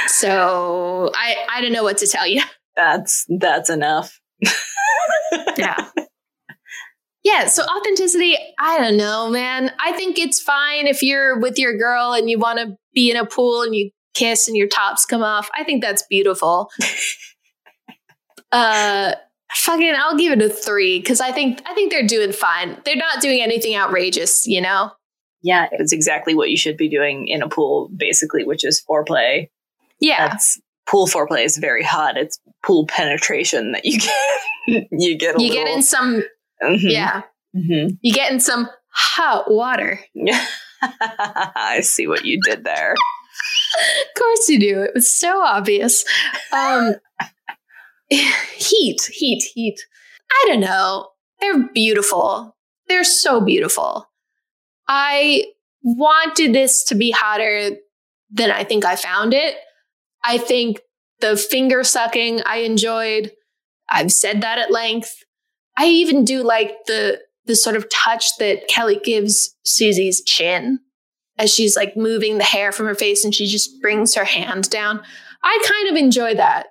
[0.08, 2.42] so I I don't know what to tell you.
[2.76, 4.19] That's that's enough.
[5.58, 5.90] Yeah.
[7.24, 9.72] Yeah, so authenticity, I don't know, man.
[9.80, 13.18] I think it's fine if you're with your girl and you want to be in
[13.18, 15.50] a pool and you kiss and your tops come off.
[15.56, 16.70] I think that's beautiful.
[18.52, 19.14] uh
[19.54, 22.78] fucking I'll give it a 3 cuz I think I think they're doing fine.
[22.84, 24.92] They're not doing anything outrageous, you know.
[25.42, 29.50] Yeah, it's exactly what you should be doing in a pool basically, which is foreplay.
[30.00, 30.30] Yeah.
[30.30, 32.18] That's pool foreplay is very hot.
[32.18, 36.24] It's pool penetration that you get you get a you little, get in some
[36.62, 36.80] Mhm.
[36.92, 37.22] yeah.
[37.56, 37.98] Mhm.
[38.02, 40.00] You get in some hot water.
[40.82, 42.94] I see what you did there.
[42.94, 44.82] Of course you do.
[44.82, 46.04] It was so obvious.
[46.52, 46.96] Um,
[48.10, 49.80] heat, heat, heat.
[50.32, 51.10] I don't know.
[51.40, 52.56] They're beautiful.
[52.88, 54.10] They're so beautiful.
[54.88, 55.46] I
[55.84, 57.72] wanted this to be hotter
[58.32, 59.56] than I think I found it.
[60.24, 60.82] I think
[61.22, 63.32] the finger sucking I enjoyed.
[63.90, 65.24] I've said that at length.
[65.78, 70.80] I even do like the the sort of touch that Kelly gives Suzie's chin
[71.40, 74.70] as she's like moving the hair from her face and she just brings her hand
[74.70, 75.02] down.
[75.42, 76.68] I kind of enjoy that.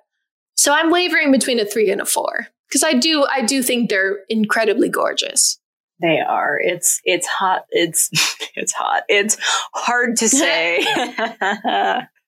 [0.55, 3.89] So I'm wavering between a 3 and a 4 because I do I do think
[3.89, 5.59] they're incredibly gorgeous.
[6.01, 6.57] They are.
[6.61, 7.63] It's it's hot.
[7.71, 8.09] It's
[8.55, 9.03] it's hot.
[9.09, 9.37] It's
[9.73, 10.79] hard to say.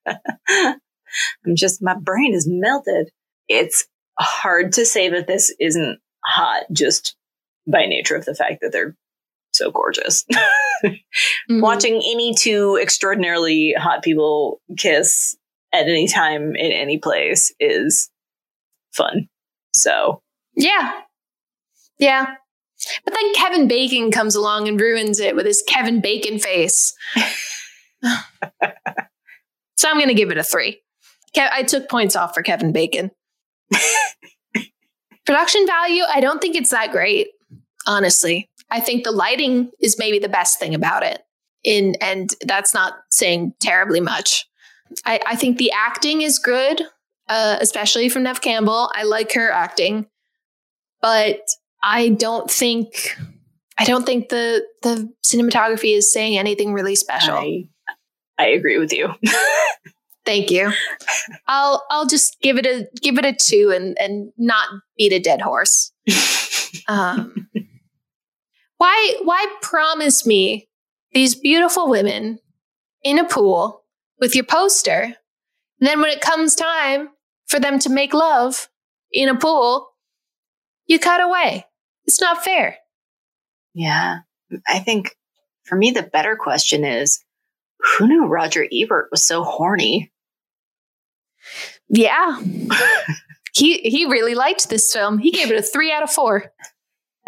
[1.45, 3.09] I'm just my brain is melted.
[3.47, 3.85] It's
[4.19, 7.15] hard to say that this isn't hot just
[7.71, 8.95] by nature of the fact that they're
[9.53, 10.25] so gorgeous.
[10.83, 11.61] Mhm.
[11.61, 15.35] Watching any two extraordinarily hot people kiss
[15.71, 18.09] at any time in any place is
[18.91, 19.27] fun.
[19.73, 20.23] So
[20.55, 20.91] Yeah.
[21.99, 22.33] Yeah.
[23.05, 26.95] But then Kevin Bacon comes along and ruins it with his Kevin Bacon face.
[28.03, 28.09] so
[29.87, 30.81] I'm going to give it a three.
[31.37, 33.11] I took points off for Kevin Bacon.
[35.25, 37.29] Production value, I don't think it's that great,
[37.87, 38.49] honestly.
[38.69, 41.21] I think the lighting is maybe the best thing about it.
[41.63, 44.47] In and that's not saying terribly much.
[45.05, 46.81] I, I think the acting is good,
[47.29, 48.91] uh, especially from Neve Campbell.
[48.95, 50.07] I like her acting,
[51.01, 51.39] but
[51.83, 53.15] I don't think
[53.77, 57.35] I don't think the the cinematography is saying anything really special.
[57.35, 57.67] I
[58.39, 59.13] I agree with you.
[60.25, 60.71] Thank you.
[61.47, 65.19] I'll I'll just give it a give it a two and and not beat a
[65.19, 65.91] dead horse.
[66.87, 67.49] Um,
[68.77, 70.69] why why promise me
[71.13, 72.39] these beautiful women
[73.03, 73.83] in a pool
[74.19, 75.01] with your poster?
[75.79, 77.09] And then when it comes time
[77.47, 78.69] for them to make love
[79.11, 79.89] in a pool,
[80.85, 81.65] you cut away.
[82.05, 82.77] It's not fair.
[83.73, 84.19] Yeah.
[84.67, 85.15] I think
[85.65, 87.23] for me, the better question is
[87.83, 90.11] who knew Roger Ebert was so horny?
[91.89, 92.39] Yeah.
[93.53, 95.17] he he really liked this film.
[95.19, 96.51] He gave it a three out of four.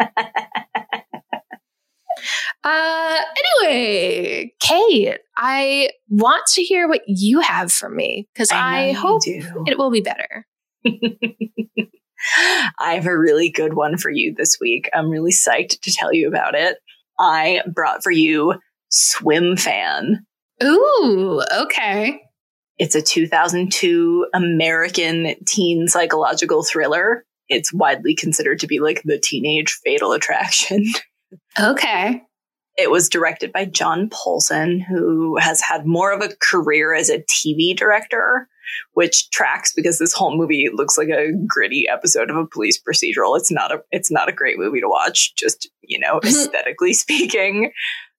[2.64, 3.20] uh
[3.62, 9.64] anyway, Kate, I want to hear what you have for me because I, hope do.
[9.66, 10.46] it will be better.
[12.78, 14.88] I have a really good one for you this week.
[14.94, 16.78] I'm really psyched to tell you about it.
[17.18, 18.54] I brought for you
[18.92, 20.20] Swimfan.
[20.62, 22.20] Ooh, okay.
[22.78, 27.24] It's a 2002 American teen psychological thriller.
[27.48, 30.84] It's widely considered to be like the teenage fatal attraction.
[31.58, 32.22] Okay.
[32.76, 37.22] It was directed by John Polson, who has had more of a career as a
[37.22, 38.48] TV director,
[38.92, 43.36] which tracks because this whole movie looks like a gritty episode of a police procedural.
[43.36, 47.72] It's not a it's not a great movie to watch, just you know, aesthetically speaking.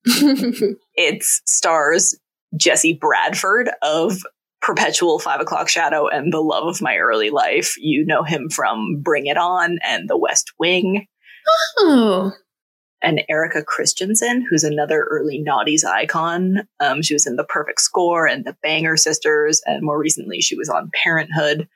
[0.94, 2.14] It stars
[2.56, 4.18] Jesse Bradford of
[4.62, 7.74] Perpetual Five O'Clock Shadow and The Love of My Early Life.
[7.78, 11.06] You know him from Bring It On and The West Wing.
[11.78, 12.32] oh.
[13.02, 16.66] and Erika Christensen, who's another early noughties icon.
[16.80, 20.56] Um, she was in The Perfect Score and The Banger Sisters, and more recently, she
[20.56, 21.68] was on Parenthood.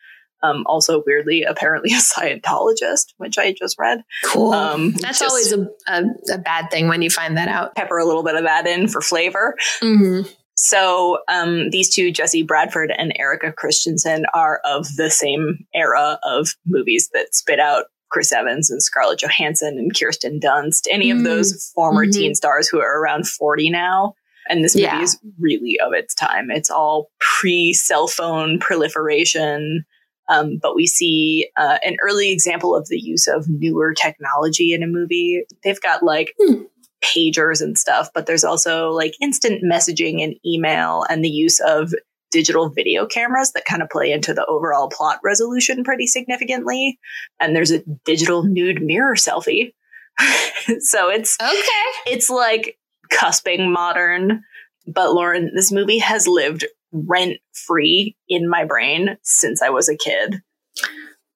[0.42, 4.02] Um, also, weirdly, apparently a Scientologist, which I just read.
[4.24, 4.52] Cool.
[4.52, 6.02] Um, That's always a, a,
[6.32, 7.74] a bad thing when you find that out.
[7.76, 9.54] pepper a little bit of that in for flavor.
[9.80, 10.22] hmm
[10.62, 16.50] So um, these two, Jesse Bradford and Erika Christensen, are of the same era of
[16.66, 21.24] movies that spit out Chris Evans and Scarlett Johansson and Kirsten Dunst, any of Mm.
[21.24, 22.12] those former Mhm.
[22.12, 24.12] teen stars who are around 40 now.
[24.50, 25.00] And this movie Yeah.
[25.02, 26.50] is really of its time.
[26.50, 29.84] It's all pre cell phone proliferation.
[30.28, 34.82] Um, but we see uh, an early example of the use of newer technology in
[34.82, 35.42] a movie.
[35.64, 36.64] They've got like Hmm.
[37.03, 41.92] Pagers and stuff, but there's also like instant messaging and email and the use of
[42.30, 46.98] digital video cameras that kind of play into the overall plot resolution pretty significantly.
[47.40, 49.72] And there's a digital nude mirror selfie.
[50.80, 52.12] so it's Okay.
[52.12, 52.78] it's like
[53.12, 54.42] cusping modern.
[54.86, 59.96] But Lauren, this movie has lived rent free in my brain since I was a
[59.96, 60.42] kid.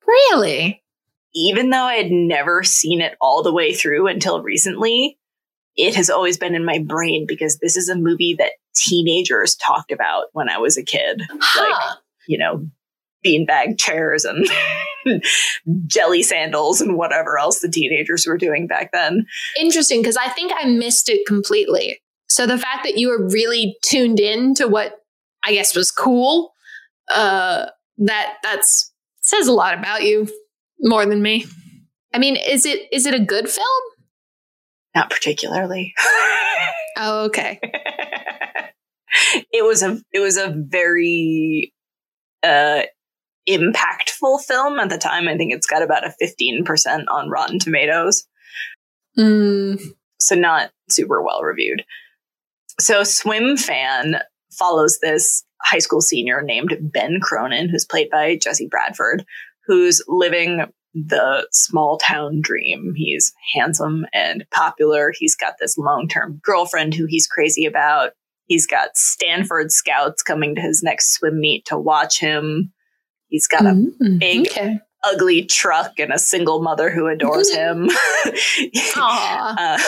[0.07, 0.83] Really?
[1.35, 5.19] Even though I had never seen it all the way through until recently,
[5.77, 9.91] it has always been in my brain because this is a movie that teenagers talked
[9.91, 11.23] about when I was a kid.
[11.41, 11.97] Huh.
[12.27, 12.67] You know,
[13.25, 14.47] beanbag chairs and
[15.87, 19.27] jelly sandals and whatever else the teenagers were doing back then.
[19.61, 22.01] Interesting, because I think I missed it completely.
[22.29, 25.01] So the fact that you were really tuned in to what
[25.45, 26.53] I guess was cool,
[27.13, 27.67] uh,
[27.99, 30.29] that that's says a lot about you
[30.81, 31.47] more than me.
[32.13, 33.67] I mean, is it is it a good film?
[34.95, 35.95] Not particularly.
[36.97, 37.59] Oh, okay.
[39.53, 41.73] it was a it was a very
[42.45, 42.83] uh
[43.49, 45.27] impactful film at the time.
[45.29, 48.25] I think it's got about a 15% on Rotten Tomatoes.
[49.19, 49.81] Mm,
[50.21, 51.85] So not super well reviewed.
[52.81, 54.21] So Swimfan
[54.53, 59.25] follows this high school senior named Ben Cronin, who's played by Jesse Bradford,
[59.67, 60.65] who's living
[60.95, 62.95] the small town dream.
[62.97, 65.13] He's handsome and popular.
[65.17, 68.13] He's got this long term girlfriend who he's crazy about.
[68.47, 72.73] He's got Stanford scouts coming to his next swim meet to watch him.
[73.29, 74.79] He's got a mm, big- Okay.
[75.03, 77.91] ugly truck and a single mother who adores him.
[78.97, 79.79] Um,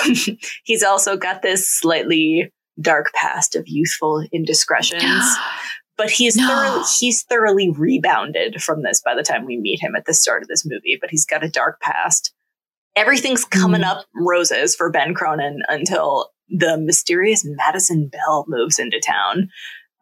[0.65, 5.03] he's also got this slightly dark past of youthful indiscretions,
[5.97, 6.47] but he's No.
[6.49, 10.43] thoroughly, he's thoroughly rebounded from this by the time we meet him at the start
[10.43, 10.99] of this movie.
[11.01, 12.33] But he's got a dark past.
[12.97, 13.87] Everything's coming Mm.
[13.89, 19.51] up roses for Ben Cronin until the mysterious Madison Bell moves into town,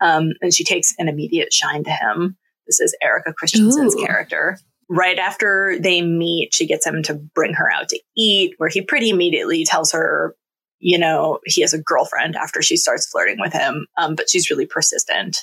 [0.01, 2.37] um, and she takes an immediate shine to him.
[2.67, 4.05] This is Erika Christensen's Ooh.
[4.05, 4.59] character.
[4.89, 8.83] Right after they meet, she gets him to bring her out to eat, where he
[8.83, 10.37] pretty immediately tells her,
[10.79, 14.51] you know, he has a girlfriend after she starts flirting with him, um, but she's
[14.51, 15.39] really persistent.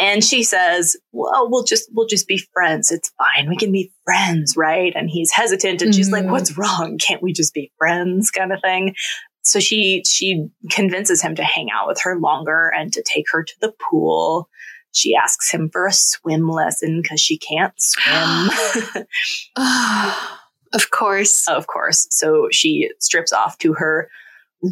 [0.00, 2.90] And she says, "Well, we'll just we'll just be friends.
[2.90, 3.48] It's fine.
[3.48, 6.30] We can be friends, right?" And he's hesitant, and she's like, Mhm.
[6.30, 6.98] "What's wrong?
[6.98, 8.94] Can't we just be friends?" kind of thing.
[9.42, 13.42] So she she convinces him to hang out with her longer and to take her
[13.42, 14.48] to the pool.
[14.92, 19.06] She asks him for a swim lesson because she can't swim.
[20.72, 21.48] Of course.
[21.48, 22.06] of course.
[22.10, 24.08] So she strips off to her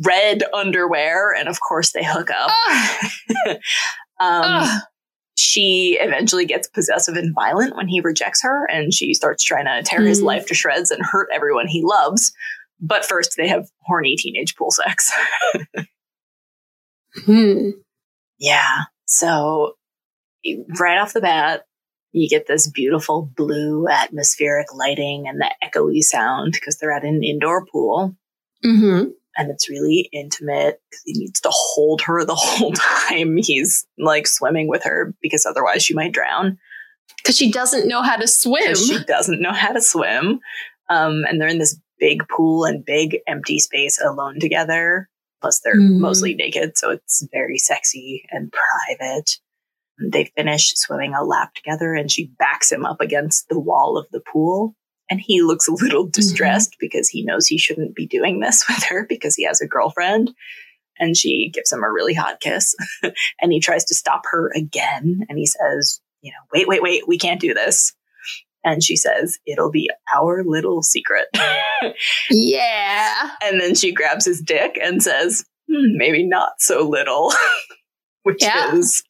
[0.04, 2.50] red underwear, and of course they hook up.
[4.20, 4.68] Um.
[5.40, 9.88] She eventually gets possessive and violent when he rejects her, and she starts trying to
[9.88, 10.24] tear his Mm.
[10.24, 12.32] life to shreds and hurt everyone he loves.
[12.80, 15.12] But first, they have horny teenage pool sex.
[17.24, 17.70] Hmm.
[18.38, 18.82] yeah.
[19.06, 19.72] So,
[20.78, 21.62] right off the bat,
[22.12, 27.22] you get this beautiful blue atmospheric lighting and the echoey sound because they're at an
[27.24, 28.14] indoor pool.
[28.62, 29.04] hmm
[29.38, 34.26] and it's really intimate because he needs to hold her the whole time he's like
[34.26, 36.58] swimming with her because otherwise she might drown
[37.18, 38.74] Because she doesn't know how to swim.
[38.74, 40.40] she doesn't know how to swim.
[40.90, 45.08] Um, and they're in this big pool and big empty space alone together.
[45.40, 45.98] Plus, they're Mhm.
[45.98, 49.38] mostly naked, so it's very sexy and private.
[50.12, 54.06] They finish swimming a lap together, and she backs him up against the wall of
[54.12, 54.74] the pool.
[55.10, 58.82] And he looks a little distressed because he knows he shouldn't be doing this with
[58.84, 60.32] her because he has a girlfriend.
[61.00, 62.74] And she gives him a really hot kiss.
[63.40, 65.20] and he tries to stop her again.
[65.28, 67.94] And he says, you know, wait, wait, wait, we can't do this.
[68.64, 71.28] And she says, it'll be our little secret.
[72.30, 73.30] yeah.
[73.42, 77.32] and then she grabs his dick and says, hmm, maybe not so little,
[78.24, 78.74] which Yeah.
[78.74, 79.02] is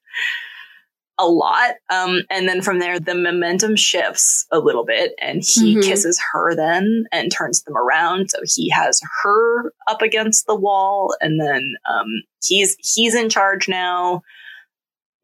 [1.19, 1.75] a lot.
[1.91, 5.83] Um, and then from there, the momentum shifts a little bit and he Mhm.
[5.83, 8.31] kisses her then and turns them around.
[8.31, 12.07] So he has her up against the wall and then, um,
[12.43, 14.23] he's, he's in charge now.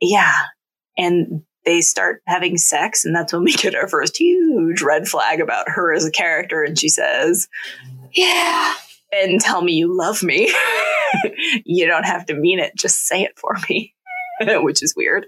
[0.00, 0.34] Yeah.
[0.98, 5.40] And they start having sex, and that's when we get our first huge red flag
[5.40, 6.62] about her as a character.
[6.62, 7.48] And she says,
[8.12, 8.74] Yeah.
[9.12, 10.52] and tell me you love me.
[11.64, 13.94] you don't have to mean it, just say it for me.
[14.40, 15.26] Which is weird.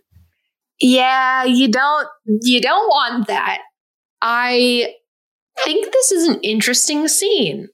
[0.80, 2.08] Yeah, you don't
[2.42, 3.60] you don't want that.
[4.20, 4.94] I
[5.64, 7.68] think this is an interesting scene.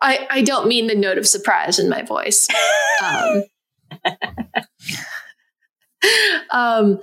[0.00, 2.46] I I don't mean the note of surprise in my voice.
[3.02, 3.42] Um,
[6.52, 7.00] um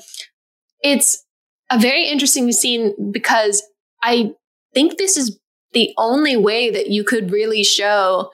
[0.82, 1.26] it's
[1.70, 3.64] a very interesting scene because
[4.04, 4.32] I
[4.74, 5.40] think this is
[5.74, 8.32] the only way that you could really show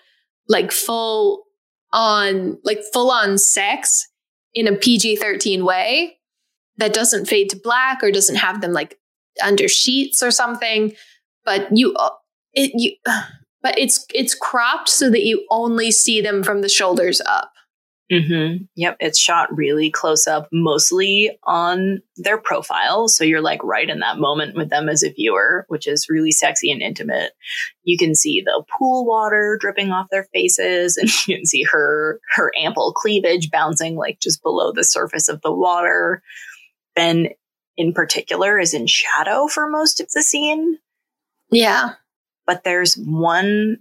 [0.48, 1.44] like full
[1.94, 4.08] on like full on sex
[4.54, 6.17] in a PG-13 way
[6.78, 9.00] that doesn't fade to black or doesn't have them like
[9.44, 10.94] under sheets or something
[11.46, 12.10] but you uh,
[12.54, 12.92] it you
[13.62, 17.52] but it's it's cropped so that you only see them from the shoulders up
[18.12, 18.64] Mm-hmm.
[18.76, 23.10] Yep, it's shot really close up, mostly on their profile.
[23.10, 26.32] So you're like right in that moment with them as a viewer, which is really
[26.32, 27.34] sexy and intimate.
[27.84, 32.22] You can see the pool water dripping off their faces, and you can see her
[32.36, 36.22] her ample cleavage bouncing like just below the surface of the water.
[36.98, 37.30] Ben,
[37.78, 40.78] in particular, is in shadow for most of the scene,
[41.52, 41.94] yeah
[42.46, 43.78] but there's one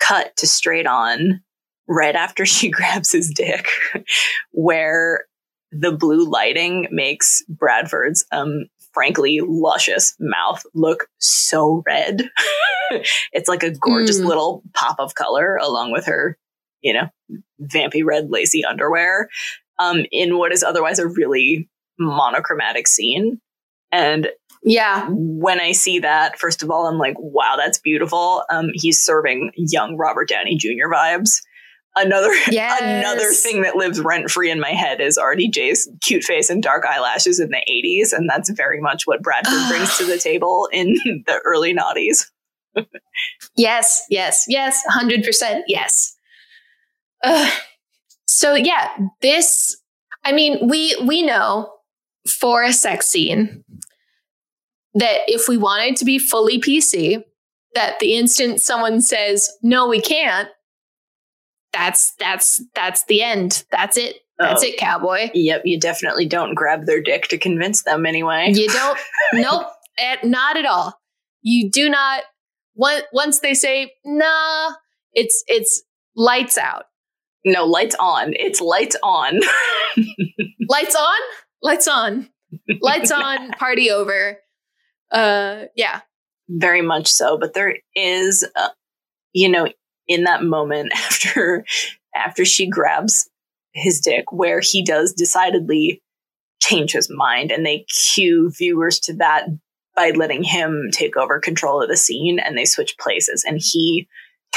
[0.00, 1.42] cut to straight on
[1.86, 3.66] right after she grabs his dick,
[4.52, 5.24] where
[5.72, 12.30] the blue lighting makes Bradford's um frankly luscious mouth look so red.
[13.32, 14.24] it's like a gorgeous Mm.
[14.24, 16.38] little pop of color along with her,
[16.80, 17.08] you know,
[17.60, 19.28] vampy red lacy underwear.
[19.78, 21.68] Um, in what is otherwise a really
[21.98, 23.40] monochromatic scene.
[23.92, 24.28] And
[24.62, 28.42] yeah when I see that, first of all, I'm like, wow, that's beautiful.
[28.50, 30.88] Um, he's serving young Robert Downey Jr.
[30.92, 31.40] vibes.
[31.94, 32.80] Another Yes.
[32.82, 36.84] another thing that lives rent free in my head is RDJ's cute face and dark
[36.84, 40.94] eyelashes in the 80s, and that's very much what Bradford brings to the table in
[41.26, 42.26] the early noughties.
[43.56, 46.14] yes yes yes 100% yes
[47.24, 47.52] Ugh.
[48.26, 48.90] so yeah
[49.22, 49.74] this
[50.24, 51.72] i mean we we know
[52.26, 53.64] for a sex scene
[54.94, 57.22] that if we wanted to be fully pc
[57.74, 60.48] that the instant someone says no we can't
[61.72, 64.66] that's that's that's the end that's it that's Oh.
[64.66, 68.50] it cowboy Yep, you definitely don't grab their dick to convince them anyway.
[68.52, 68.98] You don't.
[69.32, 69.66] nope.
[69.98, 70.92] eh, not at all.
[71.40, 72.24] You do not.
[72.74, 74.72] Once once they say nah,
[75.14, 75.82] it's it's
[76.16, 76.84] lights out.
[77.46, 78.34] No, lights on.
[78.34, 79.40] It's lights on.
[80.68, 81.16] Lights on.
[81.62, 82.28] Lights on.
[82.80, 83.52] Lights on.
[83.52, 84.38] Party over.
[85.12, 86.00] Uh, yeah.
[86.48, 88.68] very much so but there is uh,
[89.32, 89.68] you know
[90.08, 91.64] in that moment after
[92.14, 93.30] after she grabs
[93.72, 96.02] his dick where he does decidedly
[96.60, 97.84] change his mind and they
[98.14, 99.46] cue viewers to that
[99.94, 104.08] by letting him take over control of the scene and they switch places and he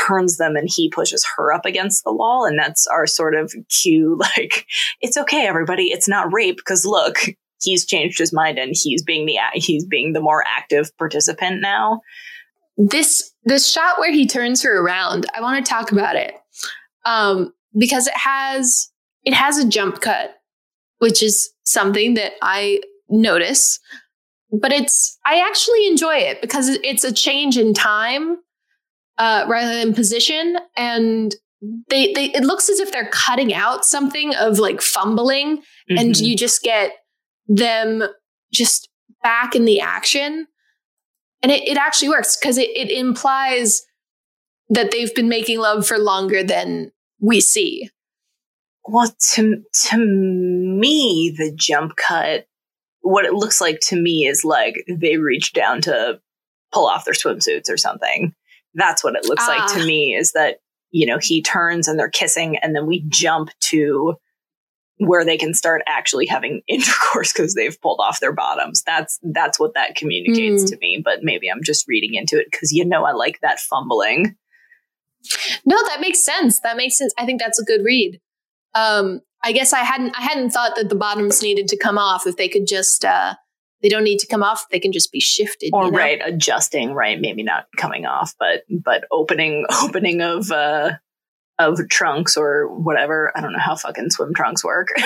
[0.08, 3.54] turns them and he pushes her up against the wall and that's our sort of
[3.70, 4.66] cue like
[5.02, 7.18] it's okay everybody it's not rape because look
[7.62, 12.02] he's changed his mind and he's being the he's being the more active participant now
[12.78, 15.26] This this shot where he turns her around.
[15.36, 16.34] I want to talk about it
[17.06, 18.91] um, because it has
[19.24, 20.36] it has a jump cut,
[21.00, 23.80] which is something that I notice.
[24.52, 28.38] But it's I actually enjoy it because it's a change in time
[29.20, 31.36] uh, rather than position, and
[31.90, 36.26] they they it looks as if they're cutting out something of like fumbling, and Mhm.
[36.26, 36.94] you just get
[37.48, 38.04] them
[38.52, 38.90] just
[39.22, 40.48] back in the action.
[41.42, 43.82] And it, it actually works because it, it implies
[44.70, 46.92] that they've been making love for longer than
[47.22, 47.90] we see.
[48.86, 52.48] Well, to to me, the jump cut,
[53.02, 56.20] what it looks like to me is like they reach down to
[56.74, 58.34] pull off their swimsuits or something.
[58.76, 59.74] That's what it looks like Ah.
[59.78, 60.16] to me.
[60.16, 60.58] Is that
[60.92, 64.16] you know he turns and they're kissing, and then we jump to
[65.02, 68.84] where they can start actually having intercourse because they've pulled off their bottoms.
[68.86, 70.70] That's that's what that communicates Mm.
[70.72, 71.02] to me.
[71.04, 74.36] But maybe I'm just reading into it because you know I like that fumbling.
[75.66, 76.60] No, that makes sense.
[76.62, 77.14] That makes sense.
[77.18, 78.20] I think that's a good read.
[78.76, 82.28] Um, I guess I hadn't I hadn't thought that the bottoms needed to come off
[82.28, 83.36] if they could just uh,
[83.82, 84.66] they don't need to come off.
[84.72, 85.72] They can just be shifted.
[85.74, 85.98] or you know?
[85.98, 90.92] right adjusting right maybe not coming off but but opening opening of uh
[91.58, 95.04] of trunks or whatever i don't know how fucking swim trunks work Do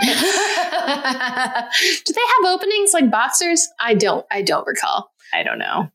[0.00, 3.66] they have openings like boxers?
[3.80, 4.24] I don't.
[4.30, 5.10] I don't recall.
[5.34, 5.90] i don't know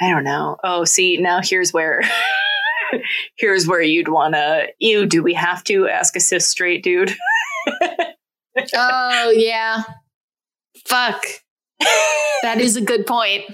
[0.00, 2.02] i don't know oh see now here's where
[3.36, 7.14] here's where you'd want to you do we have to ask a cis straight dude
[8.74, 9.82] Oh yeah,
[10.86, 11.24] Fuck.
[12.42, 13.44] that is a good point.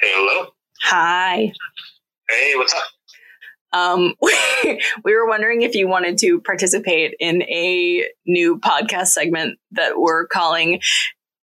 [0.00, 0.46] Hello.
[0.82, 1.52] Hi.
[2.28, 2.82] Hey, what's up?
[3.72, 4.14] Um,
[5.04, 10.26] we were wondering if you wanted to participate in a new podcast segment that we're
[10.26, 10.80] calling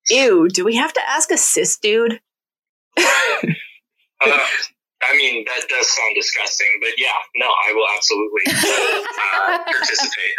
[0.09, 2.19] Ew, do we have to ask a cis dude?
[4.25, 4.39] Uh,
[5.03, 8.41] I mean, that does sound disgusting, but yeah, no, I will absolutely
[9.35, 10.35] uh, participate.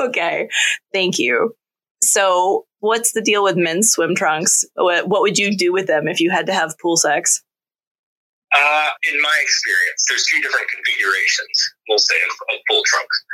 [0.10, 0.48] okay,
[0.92, 1.54] thank you.
[2.02, 4.64] So, what's the deal with men's swim trunks?
[4.74, 7.42] What, what would you do with them if you had to have pool sex?
[8.54, 13.24] Uh, in my experience, there's two different configurations, we'll say, of, of pool trunks.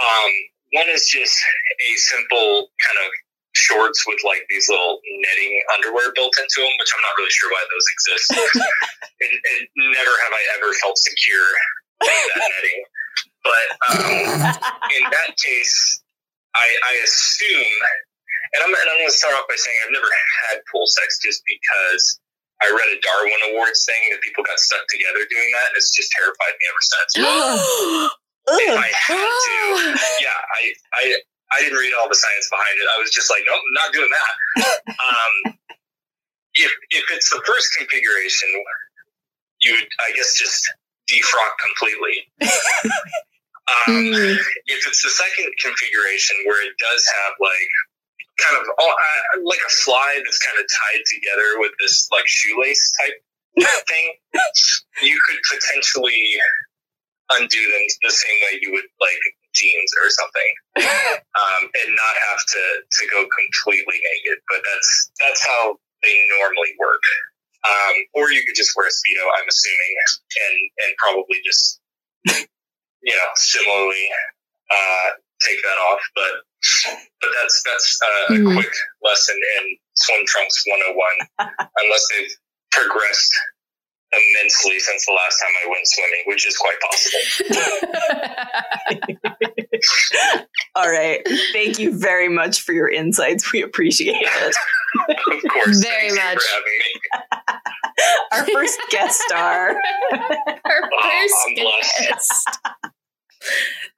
[0.00, 0.30] Um,
[0.72, 3.10] one is just a simple kind of
[3.52, 7.50] shorts with like these little netting underwear built into them, which I'm not really sure
[7.50, 8.28] why those exist.
[9.22, 9.60] and, and
[9.94, 11.48] never have I ever felt secure
[12.06, 12.80] in that netting.
[13.42, 14.06] But um,
[14.92, 16.02] in that case,
[16.54, 17.76] I, I assume,
[18.54, 20.10] and I'm, and I'm going to start off by saying I've never
[20.48, 22.20] had pool sex just because
[22.60, 25.94] I read a Darwin Awards thing that people got stuck together doing that, and it's
[25.96, 27.10] just terrified me ever since.
[28.60, 29.58] if I had to,
[30.20, 31.02] yeah, I, I,
[31.52, 32.86] I didn't read all the science behind it.
[32.96, 34.34] I was just like, nope, not doing that.
[34.88, 35.34] um,
[36.54, 38.48] if if it's the first configuration,
[39.60, 40.68] you would, I guess, just
[41.10, 42.16] defrock completely.
[43.86, 44.34] um, Mm.
[44.66, 47.70] If it's the second configuration where it does have like
[48.38, 52.26] kind of all, uh, like a fly that's kind of tied together with this like
[52.26, 53.16] shoelace type
[53.86, 54.06] thing,
[55.02, 56.18] you could potentially
[57.30, 59.22] undo them the same way you would like
[59.54, 60.50] jeans or something,
[61.40, 64.38] um, and not have to to go completely naked.
[64.48, 67.02] But that's that's how they normally work.
[67.60, 69.92] Um, or you could just wear a speedo, I'm assuming,
[70.40, 71.80] and and probably just
[73.02, 74.06] you know similarly
[74.70, 75.08] uh,
[75.46, 76.00] take that off.
[76.14, 76.32] But
[77.20, 78.54] but that's that's uh, a Mhm.
[78.54, 78.72] quick
[79.02, 81.48] lesson in swim trunks 101,
[81.84, 82.34] unless they've
[82.72, 83.32] progressed
[84.12, 87.20] immensely since the last time I went swimming, which is quite possible.
[90.76, 91.20] All right.
[91.52, 93.52] Thank you very much for your insights.
[93.52, 94.56] We appreciate it.
[95.08, 95.16] Of
[95.52, 96.38] course, Very much.
[96.42, 97.00] for having me.
[98.32, 99.68] Our first guest star.
[100.12, 102.48] Our first I'm guest.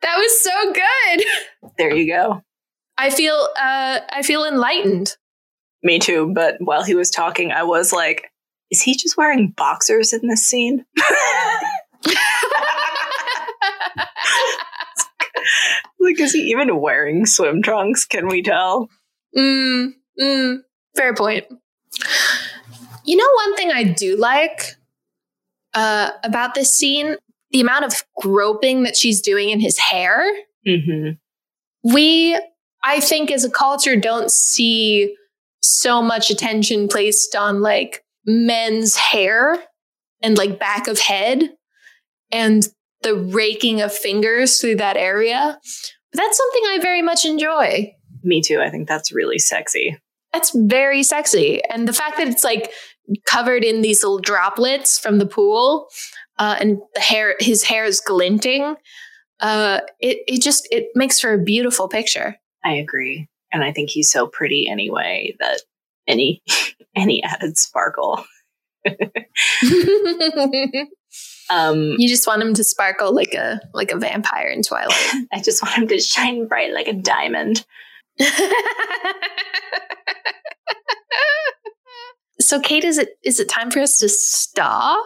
[0.02, 1.24] That was so good.
[1.78, 2.42] There you go.
[2.98, 5.16] I feel uh I feel enlightened.
[5.82, 6.30] Me too.
[6.34, 8.30] But while he was talking, I was like,
[8.72, 10.84] is he just wearing boxers in this scene?
[16.00, 18.04] like, is he even wearing swim trunks?
[18.06, 18.88] Can we tell?
[19.36, 20.58] mm, mm,
[20.96, 21.44] fair point.
[23.04, 24.76] You know one thing I do like
[25.74, 27.16] uh about this scene?
[27.50, 30.24] The amount of groping that she's doing in his hair.
[30.66, 31.92] Mm-hmm.
[31.92, 32.38] we
[32.84, 35.16] i think as a culture don't see
[35.60, 39.62] so much attention placed on like men's hair
[40.22, 41.50] and like back of head
[42.30, 42.68] and
[43.02, 45.58] the raking of fingers through that area
[46.12, 47.92] but that's something i very much enjoy
[48.22, 48.60] Me too.
[48.60, 49.98] I think that's really sexy.
[50.32, 52.70] that's very sexy and the fact that it's like
[53.26, 55.88] covered in these little droplets from the pool
[56.38, 58.76] uh, and the hair his hair is glinting
[59.40, 63.28] uh, it, it just it makes for a beautiful picture I agree.
[63.52, 65.62] And I think he's so pretty anyway that
[66.06, 66.42] any
[66.96, 68.24] any added sparkle.
[71.50, 74.92] um, you just want him to sparkle like a like a vampire in Twilight.
[75.32, 77.64] I just want him to shine bright like a diamond.
[82.40, 85.04] so, Kate, is it is it time for us to stop?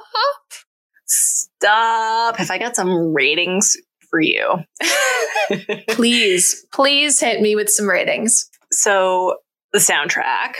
[1.06, 2.40] Stop.
[2.40, 3.76] If I got some ratings
[4.10, 4.58] for you.
[5.88, 8.50] Please, please hit me with some ratings.
[8.72, 9.36] so
[9.72, 10.54] the soundtrack.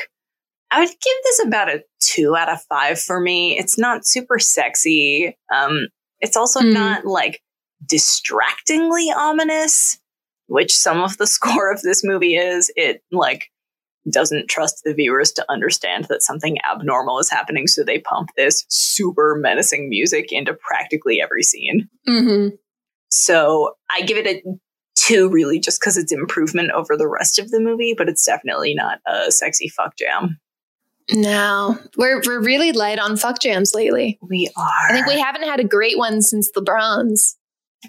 [0.71, 3.57] I would give this about a two out of five for me.
[3.59, 5.37] It's not super sexy.
[5.55, 5.87] Um,
[6.21, 6.73] it's also Mm.
[6.73, 7.41] not like
[7.85, 9.99] distractingly ominous,
[10.47, 12.71] which some of the score of this movie is.
[12.77, 13.51] It like
[14.11, 18.64] doesn't trust the viewers to understand that something abnormal is happening, so they pump this
[18.69, 21.89] super menacing music into practically every scene.
[22.09, 22.55] Mm-hmm.
[23.11, 24.43] So I give it a
[24.97, 28.75] two, really, just because it's improvement over the rest of the movie, but it's definitely
[28.75, 30.39] not a sexy fuck jam.
[31.13, 34.19] No, we're we're really light on fuck jams lately.
[34.23, 34.89] We are.
[34.89, 37.37] I think we haven't had a great one since the Bronze.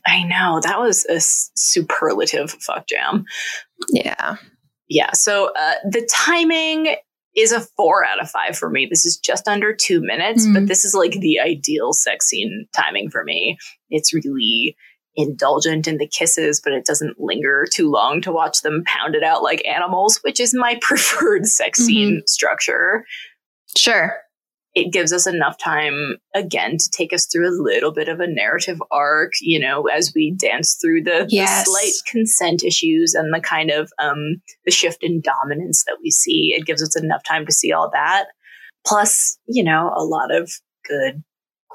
[0.05, 3.25] I know that was a superlative fuck jam.
[3.89, 4.35] Yeah.
[4.87, 5.13] Yeah.
[5.13, 6.95] So uh, the timing
[7.35, 8.85] is a four out of five for me.
[8.89, 10.53] This is just under two minutes, Mm.
[10.53, 13.57] but this is like the ideal sex scene timing for me.
[13.89, 14.75] It's really
[15.17, 19.23] indulgent in the kisses, but it doesn't linger too long to watch them pound it
[19.23, 23.03] out like animals, which is my preferred sex scene structure.
[23.75, 24.15] Sure.
[24.75, 28.27] It gives us enough time again to take us through a little bit of a
[28.27, 31.65] narrative arc, you know, as we dance through the, Yes.
[31.65, 36.11] the slight consent issues and the kind of um the shift in dominance that we
[36.11, 36.53] see.
[36.55, 38.25] It gives us enough time to see all that.
[38.85, 40.51] Plus, you know, a lot of
[40.87, 41.23] good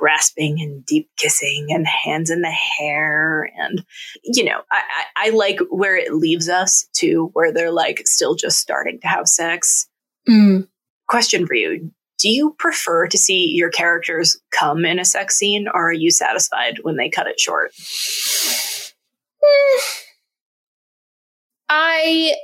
[0.03, 3.85] grasping and deep kissing and hands in the hair and
[4.25, 8.35] you know I, I, I like where it leaves us to where they're like still
[8.35, 9.87] just starting to have sex
[10.29, 10.67] Mm.
[11.07, 15.69] question for you do you prefer to see your characters come in a sex scene
[15.73, 18.93] or are you satisfied when they cut it short Mm.
[21.69, 22.35] I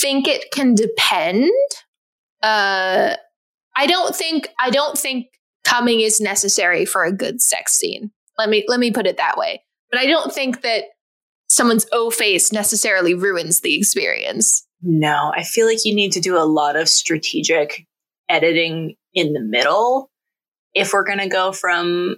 [0.00, 1.50] think it can depend.
[2.42, 3.14] Uh,
[3.76, 5.26] I don't think I don't think
[5.70, 8.10] coming is necessary for a good sex scene.
[8.36, 9.62] Let me let me put it that way.
[9.90, 10.84] But I don't think that
[11.48, 14.66] someone's O face necessarily ruins the experience.
[14.82, 17.86] no i feel like you need to do a lot of strategic
[18.30, 20.10] editing in the middle
[20.74, 22.16] if we're going to go from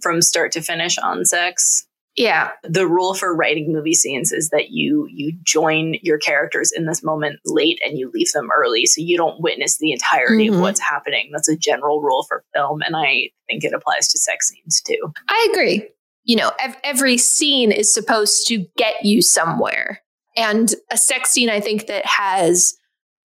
[0.00, 1.87] from start to finish on sex
[2.18, 2.50] Yeah.
[2.64, 7.02] the rule for writing movie scenes is that you you join your characters in this
[7.02, 10.54] moment late and you leave them early so you don't witness the entirety Mhm.
[10.56, 14.18] of what's happening that's a general rule for film and i think it applies to
[14.18, 15.88] sex scenes too I agree.
[16.24, 20.02] You know, ev- every scene is supposed to get you somewhere.
[20.36, 22.74] And a sex scene, I think, that has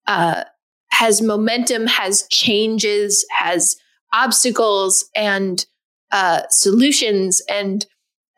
[0.08, 0.46] uh,
[0.92, 3.76] has momentum, has changes, has
[4.14, 5.66] obstacles and
[6.12, 7.86] uh, solutions, and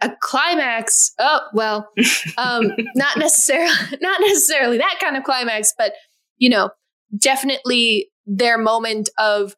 [0.06, 1.12] a climax.
[1.20, 1.90] Oh well,
[2.38, 5.94] um, not necessarily not necessarily that kind of climax, but
[6.38, 6.70] you know,
[7.18, 9.56] definitely their moment of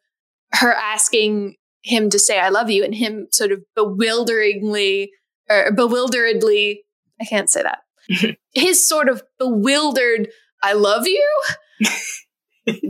[0.52, 5.12] her asking him to say I love you and him sort of bewilderingly
[5.48, 6.80] or bewilderedly
[7.20, 8.36] I can't say that.
[8.54, 10.28] His sort of bewildered
[10.62, 11.42] I love you.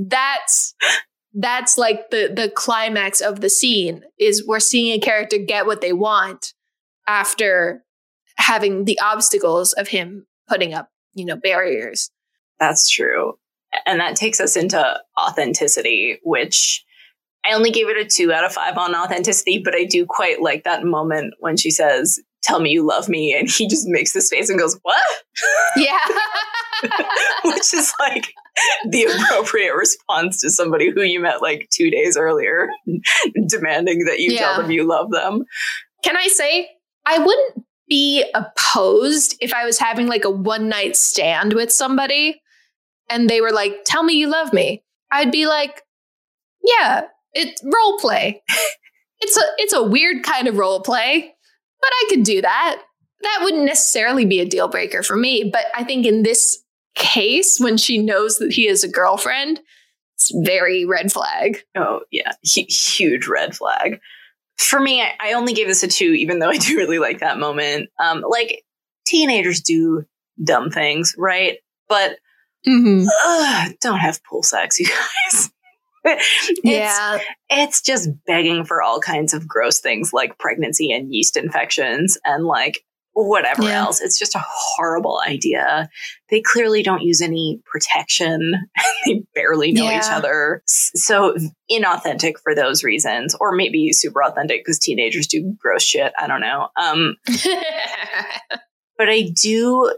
[0.08, 0.74] that's
[1.34, 5.80] that's like the the climax of the scene is we're seeing a character get what
[5.80, 6.54] they want
[7.08, 7.84] after
[8.36, 12.10] having the obstacles of him putting up, you know, barriers.
[12.60, 13.38] That's true.
[13.84, 16.84] And that takes us into authenticity, which
[17.44, 20.40] I only gave it a two out of five on authenticity, but I do quite
[20.40, 23.34] like that moment when she says, Tell me you love me.
[23.36, 25.02] And he just makes this face and goes, What?
[25.76, 25.98] Yeah.
[27.44, 28.32] which is like
[28.88, 32.68] the appropriate response to somebody who you met like two days earlier,
[33.48, 35.44] demanding that you tell them you love them.
[36.04, 36.68] Can I say
[37.08, 42.42] I wouldn't be opposed if I was having like a one night stand with somebody
[43.08, 45.82] and they were like, "Tell me you love me." I'd be like,
[46.62, 48.42] "Yeah, it's role play.
[49.20, 51.34] it's a it's a weird kind of role play,
[51.80, 52.82] but I could do that."
[53.22, 56.62] That wouldn't necessarily be a deal breaker for me, but I think in this
[56.94, 59.60] case when she knows that he is a girlfriend,
[60.14, 61.62] it's very red flag.
[61.76, 62.32] Oh, yeah.
[62.54, 64.00] Hu- huge red flag.
[64.58, 67.20] For me, I, I only gave this a two, even though I do really like
[67.20, 67.88] that moment.
[68.02, 68.64] Um, like,
[69.06, 70.04] teenagers do
[70.42, 71.58] dumb things, right?
[71.88, 72.18] But
[72.66, 73.06] Mhm.
[73.24, 75.50] ugh, don't have pool sex, you guys.
[76.04, 77.18] it's, Yeah.
[77.48, 82.44] it's just begging for all kinds of gross things like pregnancy and yeast infections and
[82.44, 82.84] like
[83.26, 83.80] whatever Yeah.
[83.84, 84.00] else.
[84.00, 85.88] It's just a horrible idea.
[86.30, 88.52] They clearly don't use any protection.
[89.06, 90.62] they barely know each other.
[90.66, 91.34] So
[91.70, 96.12] inauthentic for those reasons, or maybe super authentic because teenagers do gross shit.
[96.18, 96.68] I don't know.
[96.80, 97.16] Um,
[98.96, 99.92] but I do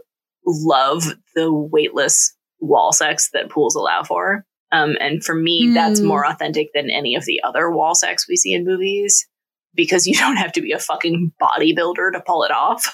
[0.45, 1.03] love
[1.35, 4.45] the weightless wall sex that pools allow for.
[4.71, 6.05] Um, and for me, that's Mm.
[6.05, 9.27] more authentic than any of the other wall sex we see in movies
[9.75, 12.93] because you don't have to be a fucking bodybuilder to pull it off.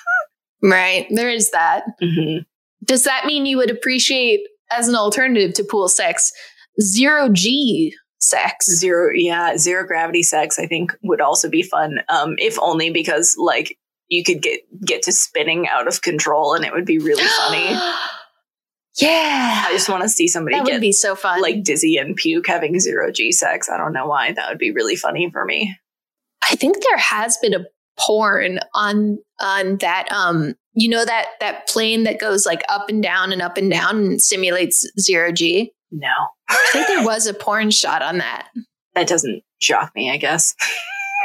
[0.62, 1.08] right.
[1.10, 1.84] There is that.
[2.02, 2.46] Mhm.
[2.84, 6.32] Does that mean you would appreciate, as an alternative to pool sex,
[6.82, 8.66] zero G sex?
[8.70, 10.58] Zero, yeah, zero gravity sex.
[10.60, 13.78] I think would also be fun, um, if only because like
[14.10, 17.78] you could get get to spinning out of control and it would be really funny.
[19.02, 19.66] yeah.
[19.68, 21.42] I just want to see somebody that get would be so fun.
[21.42, 23.70] like dizzy and puke having zero G sex.
[23.70, 24.32] I don't know why.
[24.32, 25.76] That would be really funny for me.
[26.44, 27.66] I think there has been a
[28.00, 33.02] porn on on that um you know that that plane that goes like up and
[33.02, 35.72] down and up and down and simulates zero G.
[35.92, 36.08] No,
[36.50, 38.50] I think there was a porn shot on that.
[38.94, 40.54] that doesn't shock me, I guess.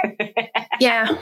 [0.81, 1.17] Yeah.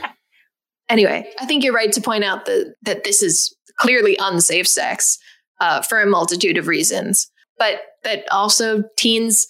[0.88, 5.18] Anyway, I think you're right to point out that that this is clearly unsafe sex
[5.60, 9.46] uh, for a multitude of reasons, but that also teens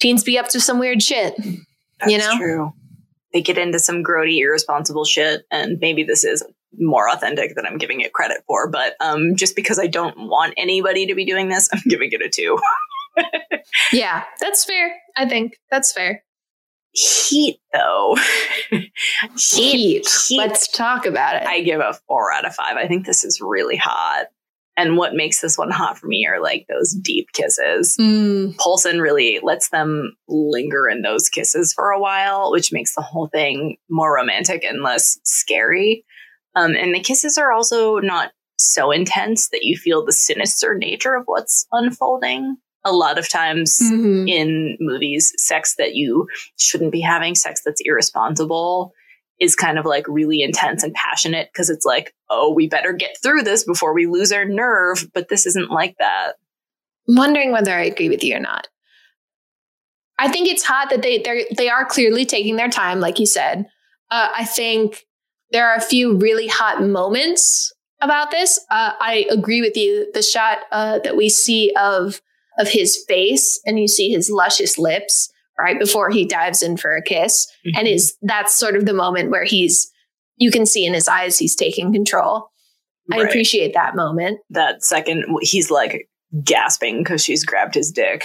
[0.00, 1.34] teens be up to some weird shit.
[2.00, 2.36] That's You know?
[2.36, 2.72] true.
[3.36, 6.42] They get into some grody, irresponsible shit, and maybe this is
[6.78, 8.70] more authentic than I'm giving it credit for.
[8.70, 12.22] But um, just because I don't want anybody to be doing this, I'm giving it
[12.22, 12.58] a two.
[13.92, 14.90] yeah, that's fair.
[15.18, 16.24] I think that's fair.
[16.92, 18.16] Heat, though.
[18.70, 20.08] Heat.
[20.28, 20.38] Heat.
[20.38, 21.46] Let's talk about it.
[21.46, 22.78] I give a four out of five.
[22.78, 24.28] I think this is really hot.
[24.76, 27.96] And what makes this one hot for me are like those deep kisses.
[27.98, 28.56] Mm.
[28.58, 33.28] Polson really lets them linger in those kisses for a while, which makes the whole
[33.28, 36.04] thing more romantic and less scary.
[36.54, 41.14] Um, and the kisses are also not so intense that you feel the sinister nature
[41.14, 42.56] of what's unfolding.
[42.84, 44.28] A lot of times Mhm.
[44.30, 48.92] in movies, sex that you shouldn't be having, sex that's irresponsible,
[49.40, 53.16] is kind of like really intense and passionate because it's like, oh, we better get
[53.22, 55.08] through this before we lose our nerve.
[55.12, 56.32] But this isn't like that.
[57.08, 58.68] I'm wondering whether I agree with you or not.
[60.18, 63.26] I think it's hot that they they they are clearly taking their time, like you
[63.26, 63.66] said.
[64.10, 65.04] Uh, I think
[65.50, 68.58] there are a few really hot moments about this.
[68.70, 70.10] Uh, I agree with you.
[70.12, 72.22] The shot uh, that we see of
[72.58, 76.94] of his face, and you see his luscious lips right before he dives in for
[76.94, 79.90] a kiss, and is that's sort of the moment where he's
[80.36, 82.50] you can see in his eyes he's taking control.
[83.12, 84.40] I appreciate that moment.
[84.50, 86.08] that second, he's like
[86.42, 88.24] gasping because she's grabbed his dick.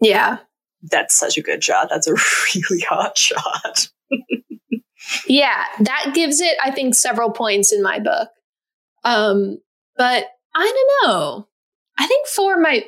[0.00, 0.38] Yeah.
[0.82, 1.88] That's such a good shot.
[1.90, 2.12] That's a
[2.54, 3.88] really hot shot.
[5.26, 8.30] Yeah, that gives it, I think, several points in my book.
[9.04, 9.58] Um,
[9.96, 11.48] but I don't know.
[11.98, 12.86] I think four might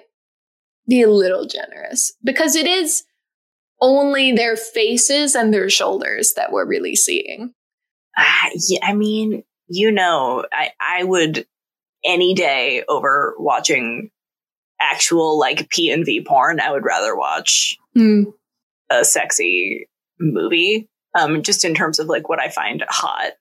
[0.88, 3.04] be a little generous because it is
[3.80, 7.52] only their faces and their shoulders that we're really seeing.
[8.16, 11.46] Ah, yeah, I mean, you know, I, I would
[12.04, 14.10] any day over watching
[14.80, 16.60] actual like P and V porn.
[16.60, 17.76] I would rather watch
[18.90, 19.88] a sexy
[20.20, 20.88] movie.
[21.18, 23.32] Um, just in terms of like what I find hot.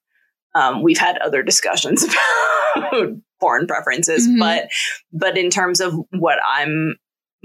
[0.55, 2.05] Um, we've had other discussions
[2.75, 3.07] about
[3.41, 4.39] porn preferences, Mhm.
[4.39, 4.69] but
[5.11, 6.95] but in terms of what I'm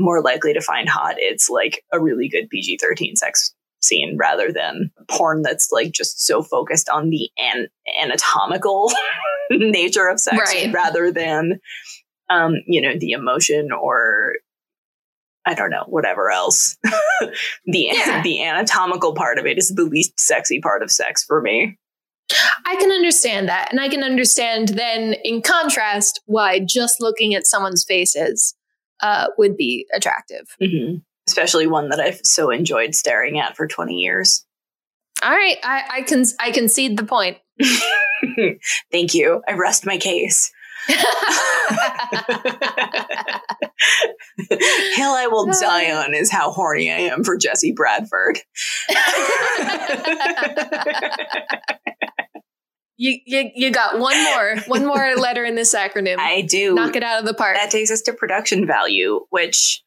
[0.00, 4.52] more likely to find hot, it's like a really good PG thirteen sex scene rather
[4.52, 7.68] than porn that's like just so focused on the an-
[8.02, 8.92] anatomical
[9.50, 10.72] nature of sex Right.
[10.72, 11.60] rather than
[12.28, 14.34] um, you know the emotion or
[15.46, 16.76] I don't know, whatever else.
[17.64, 18.22] the Yeah.
[18.22, 21.78] the anatomical part of it is the least sexy part of sex for me.
[22.66, 23.68] I can understand that.
[23.72, 28.54] And I can understand then, in contrast, why just looking at someone's faces
[29.02, 30.56] uh, would be attractive.
[31.28, 34.44] Especially one that I've so enjoyed staring at for 20 years.
[35.22, 35.58] All right.
[35.62, 37.38] I, I can I concede the point.
[38.92, 39.42] Thank you.
[39.46, 40.52] I rest my case.
[40.88, 40.96] Hill
[45.10, 48.38] I will die on is how horny I am for Jesse Bradford.
[53.02, 56.18] You, you you got one more one more letter in this acronym.
[56.18, 56.74] I do.
[56.74, 57.56] Knock it out of the park.
[57.56, 59.82] that takes us to production value, which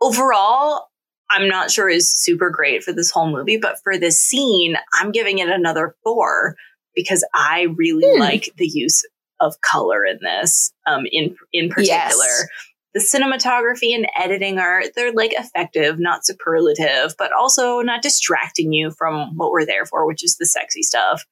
[0.00, 0.88] overall
[1.30, 5.10] I'm not sure is super great for this whole movie, but for this scene, I'm
[5.10, 6.56] giving it another four
[6.94, 8.20] because I really Hmm.
[8.20, 9.04] like the use
[9.40, 10.72] of color in this.
[10.86, 12.46] Um, in in particular, Yes.
[12.94, 18.90] the cinematography and editing are they're like effective, not superlative, but also not distracting you
[18.90, 21.24] from what we're there for, which is the sexy stuff.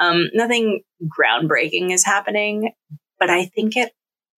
[0.00, 2.72] Um, nothing groundbreaking is happening,
[3.18, 3.92] but I think it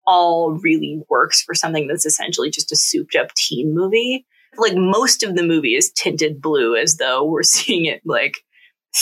[0.07, 4.27] all really works for something that's essentially just a souped up teen movie.
[4.57, 8.39] Like most of the movie is tinted blue as though we're seeing it like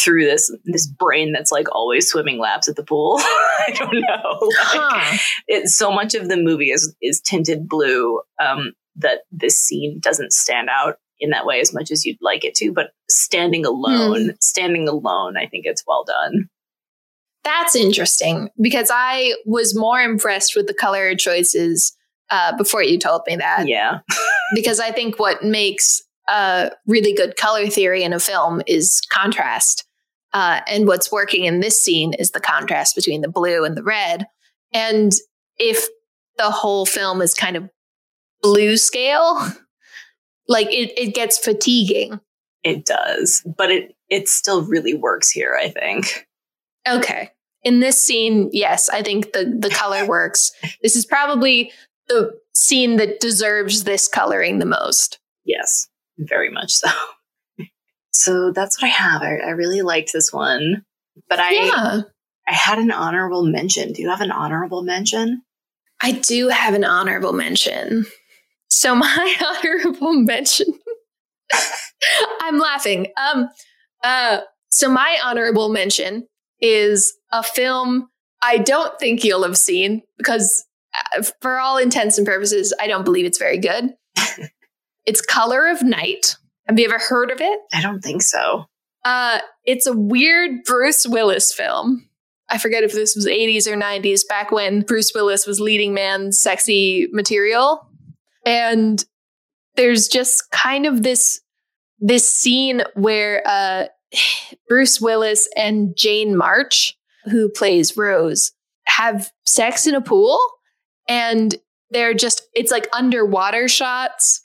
[0.04, 3.16] through this this brain that's like always swimming laps at the pool.
[3.20, 4.38] I don't know.
[4.40, 5.18] Like, Huh.
[5.46, 10.32] it, so much of the movie is is tinted blue um, that this scene doesn't
[10.32, 12.72] stand out in that way as much as you'd like it to.
[12.72, 16.48] But standing alone, standing alone, I think it's well done.
[17.44, 21.96] That's interesting because I was more impressed with the color choices
[22.30, 23.68] uh, before you told me that.
[23.68, 24.00] Yeah,
[24.54, 29.84] Because I think what makes a really good color theory in a film is contrast.
[30.34, 33.82] Uh, and what's working in this scene is the contrast between the blue and the
[33.82, 34.26] red.
[34.72, 35.12] And
[35.56, 35.86] if
[36.36, 37.68] the whole film is kind of
[38.42, 39.40] blue scale,
[40.48, 42.20] like it, it gets fatiguing.
[42.64, 45.58] it does, but it it still really works here.
[45.60, 46.26] I think.
[46.88, 47.30] Okay.
[47.64, 50.52] In this scene, yes, I think the the color works.
[50.82, 51.72] This is probably
[52.08, 55.18] the scene that deserves this coloring the most.
[55.44, 55.88] Yes,
[56.18, 56.88] very much so.
[58.10, 59.22] So that's what I have.
[59.22, 60.82] I, I really liked this one,
[61.28, 62.00] but I yeah.
[62.48, 63.92] I had an honorable mention.
[63.92, 65.42] Do you have an honorable mention?
[66.02, 68.06] I do have an honorable mention.
[68.68, 70.66] So my honorable mention
[72.40, 73.08] I'm laughing.
[73.16, 73.48] Um
[74.04, 74.40] uh
[74.70, 76.26] so my honorable mention
[76.60, 78.08] is a film
[78.42, 80.64] I don't think you'll have seen because,
[81.16, 83.94] uh, for all intents and purposes, I don't believe it's very good.
[85.06, 86.36] it's Color of Night.
[86.66, 87.60] Have you ever heard of it?
[87.72, 88.66] I don't think so.
[89.04, 92.08] Uh, it's a weird Bruce Willis film.
[92.50, 96.32] I forget if this was 80s or 90s, back when Bruce Willis was leading man
[96.32, 97.86] sexy material.
[98.48, 99.04] And
[99.76, 101.40] there's just kind of this
[101.98, 103.88] this scene where uh,
[104.68, 106.96] Bruce Willis and Jane March,
[107.26, 108.52] who plays Rose,
[108.86, 110.38] have sex in a pool
[111.08, 111.56] and
[111.90, 114.42] they're just it's like underwater shots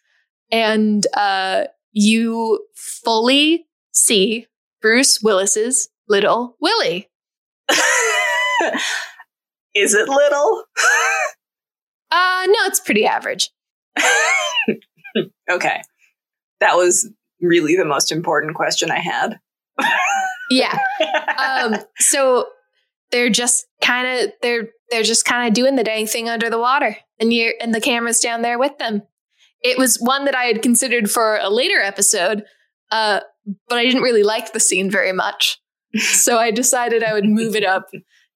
[0.52, 4.48] and uh, you fully see
[4.82, 7.10] Bruce Willis's little Willie.
[9.74, 10.66] Is it little?
[12.16, 13.50] Uh no, it's pretty average.
[15.50, 15.82] okay.
[16.60, 17.10] That was
[17.42, 19.40] really the most important question I had.
[20.50, 20.78] Yeah.
[21.36, 22.48] Um so
[23.12, 26.60] they're just kind of they're they're just kind of doing the dang thing under the
[26.60, 29.02] water and you and the camera's down there with them.
[29.62, 32.44] It was one that I had considered for a later episode,
[32.92, 33.22] uh,
[33.68, 35.60] but I didn't really like the scene very much.
[36.00, 37.88] So I decided I would move it up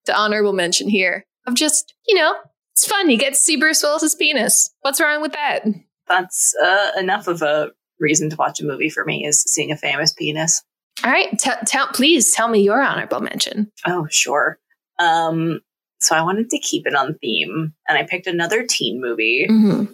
[0.06, 2.36] to honorable mention here of just, you know,
[2.78, 3.10] it's fun.
[3.10, 4.70] You get to see Bruce Willis's penis.
[4.82, 5.64] What's wrong with that?
[6.08, 9.78] That's uh, enough of a reason to watch a movie for me is seeing a
[9.78, 10.62] famous penis.
[11.04, 13.72] All right, t- please tell me your honorable mention.
[13.88, 14.60] Oh, sure.
[15.00, 15.62] Um,
[16.02, 19.94] so I wanted to keep it on theme, and I picked another teen movie, Mm-hmm.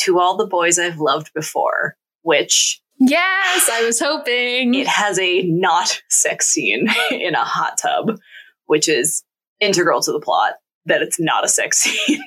[0.00, 4.74] To All the Boys I've Loved Before, which Yes, I was hoping.
[4.74, 8.18] it has a not sex scene in a hot tub,
[8.66, 9.22] which is
[9.60, 10.54] integral to the plot
[10.86, 12.22] that it's not a sex scene.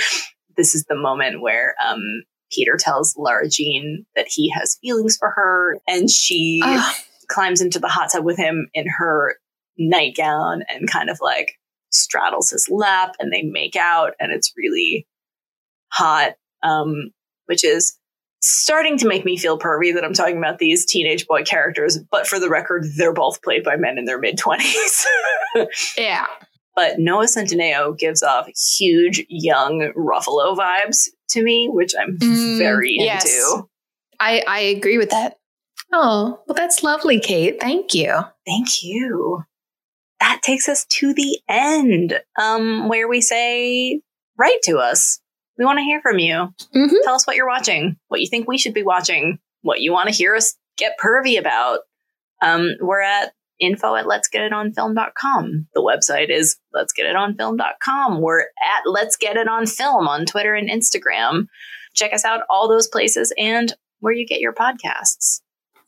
[0.56, 5.30] this is the moment where um, Peter tells Lara Jean that he has feelings for
[5.30, 6.94] her, and she Ugh.
[7.28, 9.36] climbs into the hot tub with him in her
[9.78, 11.52] nightgown and kind of like
[11.90, 15.06] straddles his lap, and they make out, and it's really
[15.90, 16.32] hot,
[16.62, 17.10] um,
[17.46, 17.96] which is
[18.40, 22.26] starting to make me feel pervy that I'm talking about these teenage boy characters, but
[22.26, 25.04] for the record, they're both played by men in their mid 20s.
[25.98, 26.26] yeah.
[26.78, 28.48] But Noah Centineo gives off
[28.78, 33.24] huge young Ruffalo vibes to me, which I'm Mm, very yes.
[33.24, 33.68] into.
[34.20, 35.38] I, I agree with that.
[35.92, 37.60] Oh, well, that's lovely, Kate.
[37.60, 38.14] Thank you.
[38.46, 39.42] Thank you.
[40.20, 44.00] That takes us to the end, um, where we say,
[44.38, 45.18] write to us.
[45.58, 46.54] We want to hear from you.
[46.76, 46.92] Mhm.
[47.02, 50.08] Tell us what you're watching, what you think we should be watching, what you want
[50.08, 51.80] to hear us get pervy about.
[52.40, 55.66] Um, we're at info at let's get it on film.com.
[55.74, 58.20] The website is let's get it on film.com.
[58.20, 61.46] We're at let's get it on film on Twitter and Instagram.
[61.94, 65.40] Check us out all those places and where you get your podcasts.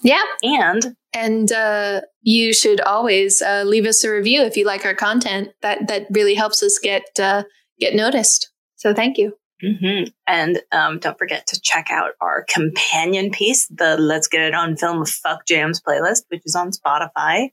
[0.02, 0.22] Yeah.
[0.42, 4.94] And And uh, you should always uh, leave us a review if you like our
[4.94, 5.50] content.
[5.62, 7.44] That that really helps us get uh,
[7.78, 8.50] get noticed.
[8.76, 9.36] So thank you.
[9.62, 10.10] Mhm.
[10.26, 14.74] And um, don't forget to check out our companion piece, the Let's Get It On
[14.74, 17.50] Film Fuck Jams playlist, which is on Spotify.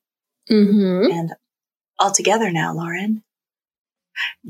[0.49, 1.11] Mm-hmm.
[1.11, 1.33] And
[1.99, 3.23] all together now, Lauren.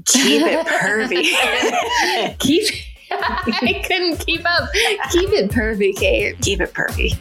[0.06, 2.39] Keep it pervy.
[2.39, 2.74] keep.
[3.12, 4.70] I couldn't keep up.
[5.12, 6.39] Keep it pervy, Kate.
[6.41, 7.18] Keep it pervy.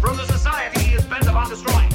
[0.00, 1.90] From the society he is bent upon destroying.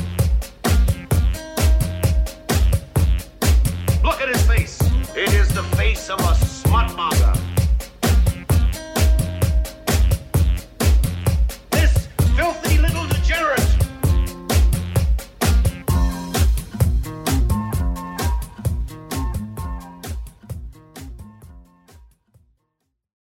[4.03, 4.79] Look at his face.
[5.15, 7.34] It is the face of a smut monger.